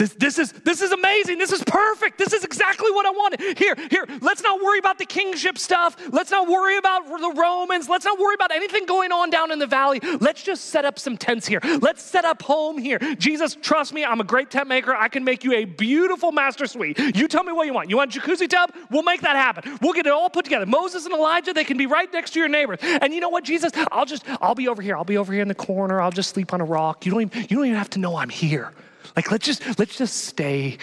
This, 0.00 0.14
this, 0.14 0.38
is, 0.38 0.52
this 0.52 0.80
is 0.80 0.92
amazing. 0.92 1.36
This 1.36 1.52
is 1.52 1.62
perfect. 1.62 2.16
This 2.16 2.32
is 2.32 2.42
exactly 2.42 2.90
what 2.90 3.04
I 3.04 3.10
wanted. 3.10 3.58
Here, 3.58 3.76
here, 3.90 4.06
let's 4.22 4.42
not 4.42 4.62
worry 4.62 4.78
about 4.78 4.96
the 4.96 5.04
kingship 5.04 5.58
stuff. 5.58 5.94
Let's 6.10 6.30
not 6.30 6.48
worry 6.48 6.78
about 6.78 7.06
the 7.06 7.34
Romans. 7.36 7.86
Let's 7.86 8.06
not 8.06 8.18
worry 8.18 8.34
about 8.34 8.50
anything 8.50 8.86
going 8.86 9.12
on 9.12 9.28
down 9.28 9.52
in 9.52 9.58
the 9.58 9.66
valley. 9.66 10.00
Let's 10.18 10.42
just 10.42 10.70
set 10.70 10.86
up 10.86 10.98
some 10.98 11.18
tents 11.18 11.46
here. 11.46 11.60
Let's 11.82 12.02
set 12.02 12.24
up 12.24 12.40
home 12.40 12.78
here. 12.78 12.98
Jesus, 13.18 13.58
trust 13.60 13.92
me, 13.92 14.02
I'm 14.02 14.22
a 14.22 14.24
great 14.24 14.50
tent 14.50 14.68
maker. 14.68 14.94
I 14.94 15.08
can 15.08 15.22
make 15.22 15.44
you 15.44 15.52
a 15.52 15.66
beautiful 15.66 16.32
master 16.32 16.64
suite. 16.64 16.98
You 17.14 17.28
tell 17.28 17.44
me 17.44 17.52
what 17.52 17.66
you 17.66 17.74
want. 17.74 17.90
You 17.90 17.98
want 17.98 18.16
a 18.16 18.18
jacuzzi 18.18 18.48
tub? 18.48 18.72
We'll 18.90 19.02
make 19.02 19.20
that 19.20 19.36
happen. 19.36 19.76
We'll 19.82 19.92
get 19.92 20.06
it 20.06 20.12
all 20.12 20.30
put 20.30 20.46
together. 20.46 20.64
Moses 20.64 21.04
and 21.04 21.12
Elijah, 21.12 21.52
they 21.52 21.64
can 21.64 21.76
be 21.76 21.84
right 21.84 22.10
next 22.10 22.30
to 22.30 22.38
your 22.38 22.48
neighbors. 22.48 22.78
And 22.80 23.12
you 23.12 23.20
know 23.20 23.28
what, 23.28 23.44
Jesus? 23.44 23.70
I'll 23.92 24.06
just, 24.06 24.24
I'll 24.40 24.54
be 24.54 24.66
over 24.66 24.80
here. 24.80 24.96
I'll 24.96 25.04
be 25.04 25.18
over 25.18 25.30
here 25.30 25.42
in 25.42 25.48
the 25.48 25.54
corner. 25.54 26.00
I'll 26.00 26.10
just 26.10 26.30
sleep 26.30 26.54
on 26.54 26.62
a 26.62 26.64
rock. 26.64 27.04
You 27.04 27.12
don't 27.12 27.20
even, 27.20 27.42
you 27.42 27.56
don't 27.58 27.66
even 27.66 27.76
have 27.76 27.90
to 27.90 27.98
know 27.98 28.16
I'm 28.16 28.30
here. 28.30 28.72
Like 29.16 29.30
let's 29.30 29.46
just 29.46 29.78
let's 29.78 29.96
just 29.96 30.24
stay 30.24 30.78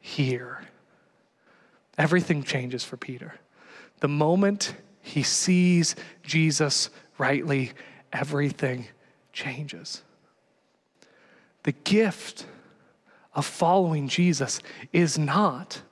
here. 0.00 0.60
Everything 1.98 2.42
changes 2.42 2.84
for 2.84 2.96
Peter. 2.96 3.34
The 4.00 4.08
moment 4.08 4.74
he 5.02 5.22
sees 5.22 5.94
Jesus 6.22 6.90
rightly, 7.18 7.72
everything 8.12 8.86
changes. 9.32 10.02
The 11.62 11.72
gift 11.72 12.46
of 13.34 13.44
following 13.44 14.08
Jesus 14.08 14.60
is 14.92 15.18
not 15.18 15.82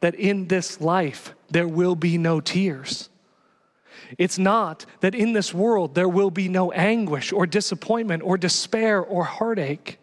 that 0.00 0.14
in 0.14 0.48
this 0.48 0.80
life 0.80 1.34
there 1.50 1.68
will 1.68 1.94
be 1.94 2.18
no 2.18 2.40
tears. 2.40 3.08
It's 4.18 4.38
not 4.38 4.84
that 5.00 5.14
in 5.14 5.32
this 5.32 5.54
world 5.54 5.94
there 5.94 6.08
will 6.08 6.30
be 6.30 6.48
no 6.48 6.72
anguish 6.72 7.32
or 7.32 7.46
disappointment 7.46 8.22
or 8.22 8.36
despair 8.36 9.00
or 9.00 9.24
heartache. 9.24 9.98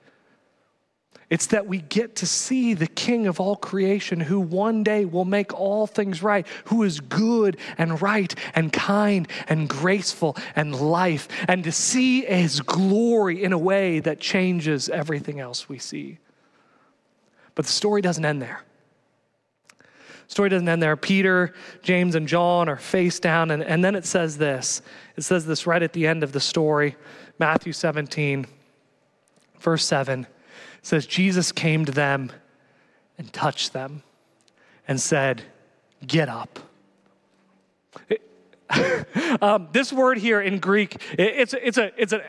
It's 1.29 1.47
that 1.47 1.67
we 1.67 1.79
get 1.81 2.15
to 2.17 2.25
see 2.25 2.73
the 2.73 2.87
King 2.87 3.27
of 3.27 3.39
all 3.39 3.55
creation 3.55 4.19
who 4.19 4.39
one 4.39 4.83
day 4.83 5.05
will 5.05 5.25
make 5.25 5.53
all 5.53 5.85
things 5.85 6.23
right, 6.23 6.47
who 6.65 6.81
is 6.83 6.99
good 6.99 7.57
and 7.77 8.01
right 8.01 8.33
and 8.55 8.73
kind 8.73 9.27
and 9.47 9.69
graceful 9.69 10.35
and 10.55 10.75
life, 10.75 11.27
and 11.47 11.63
to 11.65 11.71
see 11.71 12.21
his 12.21 12.61
glory 12.61 13.43
in 13.43 13.53
a 13.53 13.57
way 13.57 13.99
that 13.99 14.19
changes 14.19 14.89
everything 14.89 15.39
else 15.39 15.69
we 15.69 15.77
see. 15.77 16.17
But 17.53 17.65
the 17.65 17.71
story 17.71 18.01
doesn't 18.01 18.25
end 18.25 18.41
there. 18.41 18.61
The 19.77 20.33
story 20.33 20.49
doesn't 20.49 20.67
end 20.67 20.81
there. 20.81 20.95
Peter, 20.95 21.53
James, 21.83 22.15
and 22.15 22.27
John 22.27 22.69
are 22.69 22.77
face 22.77 23.19
down, 23.19 23.51
and, 23.51 23.63
and 23.63 23.85
then 23.85 23.93
it 23.93 24.05
says 24.05 24.37
this. 24.39 24.81
It 25.15 25.23
says 25.23 25.45
this 25.45 25.67
right 25.67 25.83
at 25.83 25.93
the 25.93 26.07
end 26.07 26.23
of 26.23 26.31
the 26.31 26.39
story, 26.39 26.95
Matthew 27.37 27.73
17, 27.73 28.47
verse 29.59 29.85
7 29.85 30.25
says 30.81 31.05
Jesus 31.05 31.51
came 31.51 31.85
to 31.85 31.91
them 31.91 32.31
and 33.17 33.31
touched 33.33 33.73
them 33.73 34.03
and 34.87 34.99
said, 34.99 35.43
Get 36.05 36.29
up. 36.29 36.59
um, 39.41 39.67
this 39.71 39.91
word 39.91 40.17
here 40.17 40.41
in 40.41 40.59
Greek, 40.59 40.95
it, 41.13 41.33
it's, 41.35 41.53
it's, 41.53 41.77
a, 41.77 41.91
it's, 42.01 42.13
a, 42.13 42.23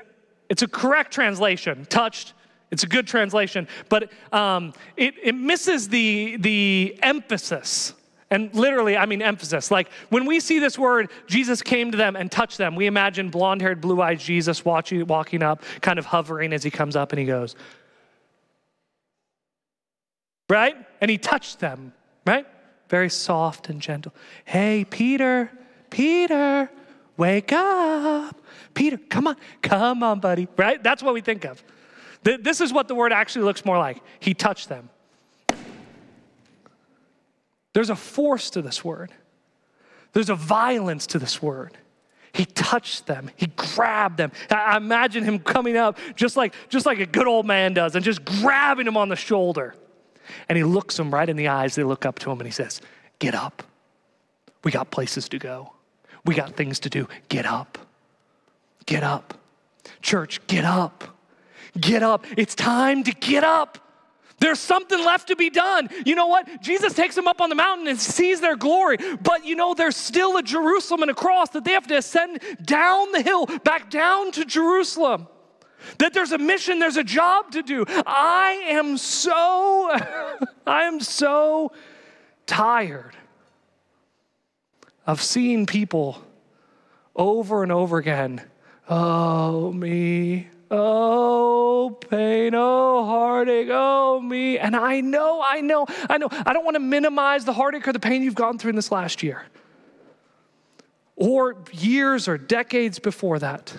it's 0.49 0.63
a 0.63 0.69
correct 0.69 1.13
translation, 1.13 1.87
touched. 1.87 2.33
It's 2.71 2.85
a 2.85 2.87
good 2.87 3.07
translation, 3.07 3.67
but 3.89 4.13
um, 4.33 4.73
it, 4.97 5.15
it 5.21 5.35
misses 5.35 5.89
the, 5.89 6.37
the 6.37 6.97
emphasis. 7.03 7.95
And 8.33 8.55
literally, 8.55 8.97
I 8.97 9.07
mean 9.07 9.23
emphasis. 9.23 9.73
Like 9.73 9.91
when 10.09 10.25
we 10.25 10.39
see 10.39 10.61
this 10.61 10.79
word, 10.79 11.11
Jesus 11.27 11.63
came 11.63 11.91
to 11.91 11.97
them 11.97 12.15
and 12.15 12.31
touched 12.31 12.59
them, 12.59 12.77
we 12.77 12.87
imagine 12.87 13.29
blonde 13.29 13.61
haired, 13.61 13.81
blue 13.81 14.01
eyed 14.01 14.21
Jesus 14.21 14.65
watching, 14.65 15.05
walking 15.07 15.43
up, 15.43 15.65
kind 15.81 15.99
of 15.99 16.07
hovering 16.07 16.53
as 16.53 16.63
he 16.63 16.71
comes 16.71 16.95
up 16.95 17.13
and 17.13 17.19
he 17.19 17.27
goes, 17.27 17.57
right? 20.51 20.77
And 21.01 21.11
he 21.11 21.17
touched 21.17 21.61
them, 21.61 21.93
right? 22.27 22.47
Very 22.89 23.09
soft 23.09 23.69
and 23.69 23.81
gentle. 23.81 24.13
Hey, 24.45 24.85
Peter, 24.85 25.51
Peter, 25.89 26.71
wake 27.17 27.53
up. 27.53 28.37
Peter, 28.75 28.99
come 28.99 29.29
on, 29.29 29.37
come 29.63 30.03
on, 30.03 30.21
buddy, 30.21 30.49
right? 30.57 30.83
That's 30.83 31.03
what 31.03 31.15
we 31.15 31.21
think 31.21 31.45
of. 31.45 31.63
This 32.23 32.61
is 32.61 32.73
what 32.73 32.89
the 32.89 32.95
word 32.95 33.13
actually 33.13 33.45
looks 33.45 33.65
more 33.65 33.79
like. 33.79 34.03
He 34.19 34.35
touched 34.35 34.69
them. 34.69 34.91
There's 37.73 37.89
a 37.89 37.97
force 37.97 38.51
to 38.51 38.63
this 38.63 38.85
word, 38.85 39.13
there's 40.13 40.31
a 40.31 40.35
violence 40.35 41.07
to 41.09 41.19
this 41.19 41.41
word. 41.41 41.79
He 42.33 42.45
touched 42.45 43.07
them. 43.07 43.29
He 43.35 43.47
grabbed 43.47 44.17
them. 44.17 44.31
I 44.51 44.77
imagine 44.77 45.25
him 45.25 45.41
coming 45.41 45.77
up 45.77 45.99
just 46.15 46.37
like, 46.37 46.55
just 46.69 46.87
like 46.87 47.01
a 47.01 47.07
good 47.07 47.27
old 47.27 47.45
man 47.45 47.75
does 47.75 47.97
and 47.97 48.05
just 48.05 48.25
grabbing 48.25 48.87
him 48.87 48.97
on 48.97 49.09
the 49.09 49.17
shoulder. 49.17 49.75
And 50.49 50.57
he 50.57 50.65
looks 50.65 50.97
them 50.97 51.13
right 51.13 51.29
in 51.29 51.37
the 51.37 51.49
eyes. 51.49 51.75
They 51.75 51.85
look 51.85 52.05
up 52.07 52.19
to 52.21 52.31
him 52.31 52.39
and 52.39 52.47
he 52.47 52.53
says, 52.53 52.81
Get 53.19 53.35
up. 53.35 53.63
We 54.65 54.71
got 54.71 54.91
places 54.91 55.29
to 55.31 55.39
go. 55.39 55.73
We 56.25 56.35
got 56.35 56.57
things 56.57 56.81
to 56.81 56.91
do. 56.91 57.09
Get 57.29 57.47
up. 57.47 57.79
Get 58.87 59.03
up. 59.03 59.35
Church, 60.03 60.47
get 60.47 60.65
up. 60.65 61.05
Get 61.79 62.03
up. 62.03 62.25
It's 62.37 62.55
time 62.55 63.05
to 63.05 63.13
get 63.13 63.45
up. 63.45 63.79
There's 64.39 64.59
something 64.59 64.99
left 64.99 65.29
to 65.29 65.37
be 65.37 65.51
done. 65.51 65.89
You 66.05 66.15
know 66.15 66.27
what? 66.27 66.63
Jesus 66.63 66.95
takes 66.95 67.15
them 67.15 67.29
up 67.29 67.43
on 67.43 67.51
the 67.51 67.55
mountain 67.55 67.87
and 67.89 68.01
sees 68.01 68.41
their 68.41 68.57
glory. 68.57 68.97
But 69.23 69.45
you 69.45 69.55
know, 69.55 69.75
there's 69.75 69.97
still 69.97 70.39
a 70.39 70.43
Jerusalem 70.43 71.03
and 71.03 71.11
a 71.11 71.15
cross 71.15 71.51
that 71.51 71.65
they 71.65 71.73
have 71.73 71.87
to 71.89 71.99
ascend 71.99 72.41
down 72.65 73.13
the 73.13 73.21
hill, 73.21 73.47
back 73.65 73.91
down 73.91 74.33
to 74.33 74.45
Jerusalem. 74.47 75.29
That 75.99 76.15
there's 76.15 76.33
a 76.33 76.39
mission, 76.39 76.79
there's 76.79 76.97
a 76.97 77.05
job 77.05 77.53
to 77.53 77.63
do. 77.63 77.85
I 77.89 78.63
am 78.69 78.97
so, 78.97 79.91
I 80.67 80.85
am 80.85 81.01
so 81.01 81.73
tired 82.47 83.17
of 85.07 85.23
seeing 85.23 85.67
people 85.67 86.23
over 87.17 87.63
and 87.63 87.73
over 87.73 87.99
again. 87.99 88.43
Oh, 88.89 89.73
me. 89.73 90.49
Oh, 90.73 91.99
pain, 92.09 92.55
oh, 92.55 93.05
heartache, 93.05 93.69
oh, 93.71 94.21
me. 94.21 94.57
And 94.57 94.77
I 94.77 95.01
know, 95.01 95.43
I 95.45 95.61
know, 95.61 95.87
I 96.09 96.19
know. 96.19 96.29
I 96.31 96.53
don't 96.53 96.65
want 96.65 96.77
to 96.77 96.81
minimize 96.81 97.45
the 97.45 97.53
heartache 97.53 97.89
or 97.89 97.93
the 97.93 97.99
pain 97.99 98.23
you've 98.23 98.37
gone 98.37 98.57
through 98.57 98.71
in 98.71 98.77
this 98.77 98.93
last 98.93 99.23
year 99.23 99.45
or 101.17 101.57
years 101.73 102.29
or 102.29 102.39
decades 102.39 102.99
before 102.99 103.39
that. 103.41 103.77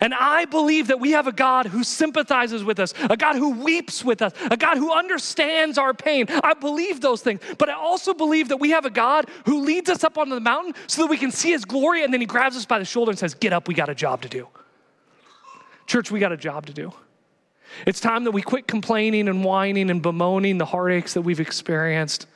And 0.00 0.14
I 0.14 0.44
believe 0.44 0.88
that 0.88 1.00
we 1.00 1.12
have 1.12 1.26
a 1.26 1.32
God 1.32 1.66
who 1.66 1.84
sympathizes 1.84 2.64
with 2.64 2.78
us, 2.78 2.94
a 3.10 3.16
God 3.16 3.36
who 3.36 3.50
weeps 3.50 4.04
with 4.04 4.22
us, 4.22 4.32
a 4.50 4.56
God 4.56 4.78
who 4.78 4.92
understands 4.92 5.78
our 5.78 5.94
pain. 5.94 6.26
I 6.28 6.54
believe 6.54 7.00
those 7.00 7.22
things. 7.22 7.40
But 7.58 7.68
I 7.68 7.74
also 7.74 8.14
believe 8.14 8.48
that 8.48 8.58
we 8.58 8.70
have 8.70 8.84
a 8.84 8.90
God 8.90 9.28
who 9.46 9.60
leads 9.60 9.90
us 9.90 10.04
up 10.04 10.18
onto 10.18 10.34
the 10.34 10.40
mountain 10.40 10.74
so 10.86 11.02
that 11.02 11.10
we 11.10 11.16
can 11.16 11.30
see 11.30 11.50
his 11.50 11.64
glory 11.64 12.04
and 12.04 12.12
then 12.12 12.20
he 12.20 12.26
grabs 12.26 12.56
us 12.56 12.66
by 12.66 12.78
the 12.78 12.84
shoulder 12.84 13.10
and 13.10 13.18
says, 13.18 13.34
Get 13.34 13.52
up, 13.52 13.68
we 13.68 13.74
got 13.74 13.88
a 13.88 13.94
job 13.94 14.22
to 14.22 14.28
do. 14.28 14.48
Church, 15.86 16.10
we 16.10 16.20
got 16.20 16.32
a 16.32 16.36
job 16.36 16.66
to 16.66 16.72
do. 16.72 16.92
It's 17.86 18.00
time 18.00 18.24
that 18.24 18.30
we 18.30 18.42
quit 18.42 18.66
complaining 18.66 19.28
and 19.28 19.44
whining 19.44 19.90
and 19.90 20.02
bemoaning 20.02 20.58
the 20.58 20.64
heartaches 20.64 21.14
that 21.14 21.22
we've 21.22 21.40
experienced. 21.40 22.26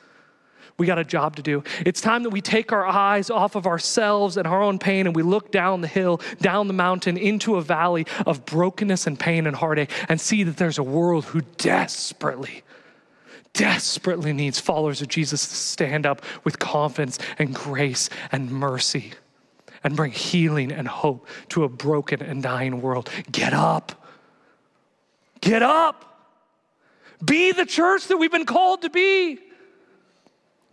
We 0.77 0.87
got 0.87 0.97
a 0.97 1.03
job 1.03 1.35
to 1.35 1.41
do. 1.41 1.63
It's 1.85 2.01
time 2.01 2.23
that 2.23 2.31
we 2.31 2.41
take 2.41 2.71
our 2.71 2.85
eyes 2.85 3.29
off 3.29 3.55
of 3.55 3.67
ourselves 3.67 4.37
and 4.37 4.47
our 4.47 4.61
own 4.61 4.79
pain 4.79 5.05
and 5.05 5.15
we 5.15 5.21
look 5.21 5.51
down 5.51 5.81
the 5.81 5.87
hill, 5.87 6.19
down 6.41 6.67
the 6.67 6.73
mountain, 6.73 7.15
into 7.15 7.55
a 7.57 7.61
valley 7.61 8.07
of 8.25 8.45
brokenness 8.45 9.05
and 9.05 9.19
pain 9.19 9.45
and 9.45 9.55
heartache 9.55 9.91
and 10.09 10.19
see 10.19 10.43
that 10.43 10.57
there's 10.57 10.79
a 10.79 10.83
world 10.83 11.25
who 11.25 11.41
desperately, 11.57 12.63
desperately 13.53 14.33
needs 14.33 14.59
followers 14.59 15.01
of 15.01 15.09
Jesus 15.09 15.47
to 15.47 15.55
stand 15.55 16.07
up 16.07 16.23
with 16.43 16.57
confidence 16.57 17.19
and 17.37 17.53
grace 17.53 18.09
and 18.31 18.49
mercy 18.49 19.13
and 19.83 19.95
bring 19.95 20.11
healing 20.11 20.71
and 20.71 20.87
hope 20.87 21.27
to 21.49 21.63
a 21.65 21.69
broken 21.69 22.21
and 22.21 22.41
dying 22.41 22.81
world. 22.81 23.09
Get 23.31 23.53
up. 23.53 24.07
Get 25.41 25.61
up. 25.61 26.09
Be 27.23 27.51
the 27.51 27.65
church 27.65 28.07
that 28.07 28.17
we've 28.17 28.31
been 28.31 28.45
called 28.45 28.81
to 28.81 28.89
be. 28.89 29.39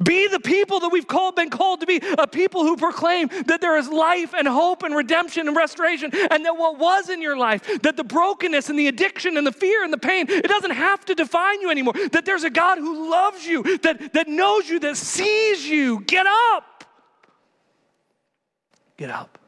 Be 0.02 0.28
the 0.28 0.40
people 0.40 0.80
that 0.80 0.88
we've 0.88 1.06
called, 1.06 1.36
been 1.36 1.50
called 1.50 1.80
to 1.80 1.86
be, 1.86 2.00
a 2.18 2.26
people 2.26 2.62
who 2.62 2.76
proclaim 2.76 3.28
that 3.46 3.60
there 3.60 3.76
is 3.76 3.88
life 3.88 4.34
and 4.34 4.48
hope 4.48 4.82
and 4.82 4.94
redemption 4.94 5.46
and 5.46 5.56
restoration, 5.56 6.10
and 6.12 6.44
that 6.46 6.56
what 6.56 6.78
was 6.78 7.10
in 7.10 7.20
your 7.20 7.36
life, 7.36 7.82
that 7.82 7.96
the 7.96 8.04
brokenness 8.04 8.70
and 8.70 8.78
the 8.78 8.88
addiction 8.88 9.36
and 9.36 9.46
the 9.46 9.52
fear 9.52 9.84
and 9.84 9.92
the 9.92 9.98
pain, 9.98 10.26
it 10.28 10.48
doesn't 10.48 10.70
have 10.70 11.04
to 11.04 11.14
define 11.14 11.60
you 11.60 11.70
anymore. 11.70 11.92
That 12.12 12.24
there's 12.24 12.44
a 12.44 12.50
God 12.50 12.78
who 12.78 13.10
loves 13.10 13.46
you, 13.46 13.78
that, 13.78 14.14
that 14.14 14.26
knows 14.26 14.68
you, 14.68 14.80
that 14.80 14.96
sees 14.96 15.68
you. 15.68 16.00
Get 16.00 16.26
up. 16.26 16.84
Get 18.96 19.10
up. 19.10 19.38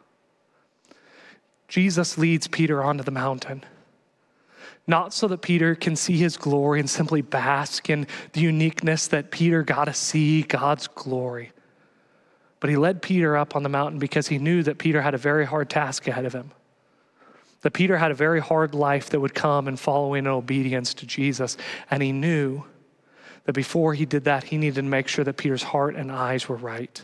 Jesus 1.69 2.19
leads 2.19 2.47
Peter 2.47 2.83
onto 2.83 3.03
the 3.03 3.11
mountain. 3.11 3.65
Not 4.93 5.15
so 5.15 5.27
that 5.29 5.41
Peter 5.41 5.75
can 5.75 5.97
see 5.97 6.19
his 6.19 6.37
glory 6.37 6.79
and 6.79 6.91
simply 6.91 7.23
bask 7.23 7.89
in 7.89 8.07
the 8.35 8.43
uniqueness 8.43 9.07
that 9.07 9.31
Peter 9.31 9.63
got 9.63 9.87
to 9.87 9.95
see 9.95 10.43
God's 10.43 10.87
glory. 10.87 11.51
But 12.61 12.69
he 12.69 12.77
led 12.77 13.01
Peter 13.01 13.35
up 13.35 13.57
on 13.57 13.63
the 13.63 13.71
mountain 13.71 13.99
because 13.99 14.29
he 14.29 14.37
knew 14.37 14.63
that 14.65 14.77
Peter 14.77 15.01
had 15.01 15.15
a 15.15 15.17
very 15.17 15.47
hard 15.47 15.71
task 15.71 16.09
ahead 16.09 16.27
of 16.27 16.35
him. 16.35 16.51
That 17.63 17.71
Peter 17.71 17.97
had 17.97 18.11
a 18.11 18.15
very 18.15 18.39
hard 18.39 18.75
life 18.75 19.09
that 19.09 19.21
would 19.21 19.33
come 19.33 19.67
in 19.67 19.79
following 19.79 20.27
in 20.27 20.31
obedience 20.31 20.93
to 20.93 21.07
Jesus. 21.07 21.57
And 21.91 22.03
he 22.03 22.13
knew 22.13 22.65
that 23.45 23.55
before 23.55 23.95
he 23.95 24.05
did 24.05 24.25
that, 24.25 24.45
he 24.45 24.59
needed 24.59 24.75
to 24.75 24.83
make 24.83 25.09
sure 25.09 25.25
that 25.25 25.39
Peter's 25.39 25.63
heart 25.63 25.97
and 25.97 26.13
eyes 26.13 26.51
were 26.51 26.57
right. 26.57 27.03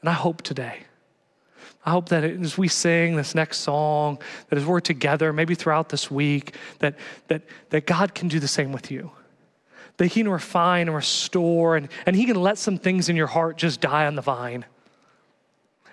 And 0.00 0.08
I 0.08 0.14
hope 0.14 0.40
today 0.40 0.84
I 1.84 1.90
hope 1.90 2.08
that 2.08 2.24
as 2.24 2.56
we 2.56 2.68
sing 2.68 3.16
this 3.16 3.34
next 3.34 3.58
song, 3.58 4.18
that 4.48 4.58
as 4.58 4.64
we're 4.64 4.80
together, 4.80 5.32
maybe 5.32 5.54
throughout 5.54 5.90
this 5.90 6.10
week, 6.10 6.56
that, 6.78 6.96
that, 7.28 7.42
that 7.70 7.86
God 7.86 8.14
can 8.14 8.28
do 8.28 8.40
the 8.40 8.48
same 8.48 8.72
with 8.72 8.90
you. 8.90 9.10
That 9.98 10.06
He 10.06 10.22
can 10.22 10.30
refine 10.30 10.88
and 10.88 10.96
restore, 10.96 11.76
and, 11.76 11.88
and 12.06 12.16
He 12.16 12.24
can 12.24 12.40
let 12.40 12.56
some 12.56 12.78
things 12.78 13.10
in 13.10 13.16
your 13.16 13.26
heart 13.26 13.58
just 13.58 13.82
die 13.82 14.06
on 14.06 14.14
the 14.14 14.22
vine. 14.22 14.64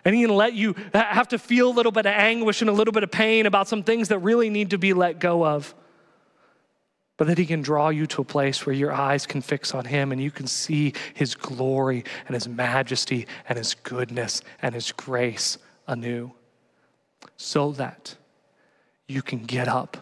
And 0.06 0.16
He 0.16 0.22
can 0.22 0.34
let 0.34 0.54
you 0.54 0.76
have 0.94 1.28
to 1.30 1.38
feel 1.38 1.70
a 1.70 1.74
little 1.74 1.92
bit 1.92 2.06
of 2.06 2.14
anguish 2.14 2.62
and 2.62 2.70
a 2.70 2.74
little 2.74 2.94
bit 2.94 3.04
of 3.04 3.12
pain 3.12 3.46
about 3.46 3.68
some 3.68 3.84
things 3.84 4.08
that 4.08 4.20
really 4.20 4.50
need 4.50 4.70
to 4.70 4.78
be 4.78 4.94
let 4.94 5.20
go 5.20 5.46
of. 5.46 5.76
But 7.18 7.28
that 7.28 7.38
He 7.38 7.46
can 7.46 7.62
draw 7.62 7.90
you 7.90 8.08
to 8.08 8.22
a 8.22 8.26
place 8.26 8.66
where 8.66 8.74
your 8.74 8.94
eyes 8.94 9.28
can 9.28 9.42
fix 9.42 9.74
on 9.74 9.84
Him 9.84 10.14
and 10.14 10.24
you 10.24 10.32
can 10.32 10.48
see 10.48 10.94
His 11.14 11.36
glory 11.36 12.06
and 12.28 12.34
His 12.34 12.48
majesty 12.48 13.28
and 13.50 13.58
His 13.58 13.74
goodness 13.74 14.42
and 14.62 14.74
His 14.74 14.94
grace 14.94 15.58
anew 15.92 16.32
so 17.38 17.72
that 17.74 18.16
you 19.08 19.22
can 19.22 19.40
get 19.46 19.68
up 19.68 19.98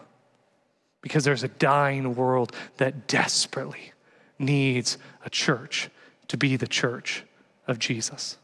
because 1.02 1.24
there's 1.24 1.42
a 1.42 1.48
dying 1.48 2.14
world 2.14 2.54
that 2.76 3.06
desperately 3.06 3.92
needs 4.38 4.98
a 5.24 5.30
church 5.30 5.90
to 6.28 6.36
be 6.36 6.56
the 6.56 6.66
church 6.66 7.24
of 7.66 7.78
Jesus. 7.78 8.38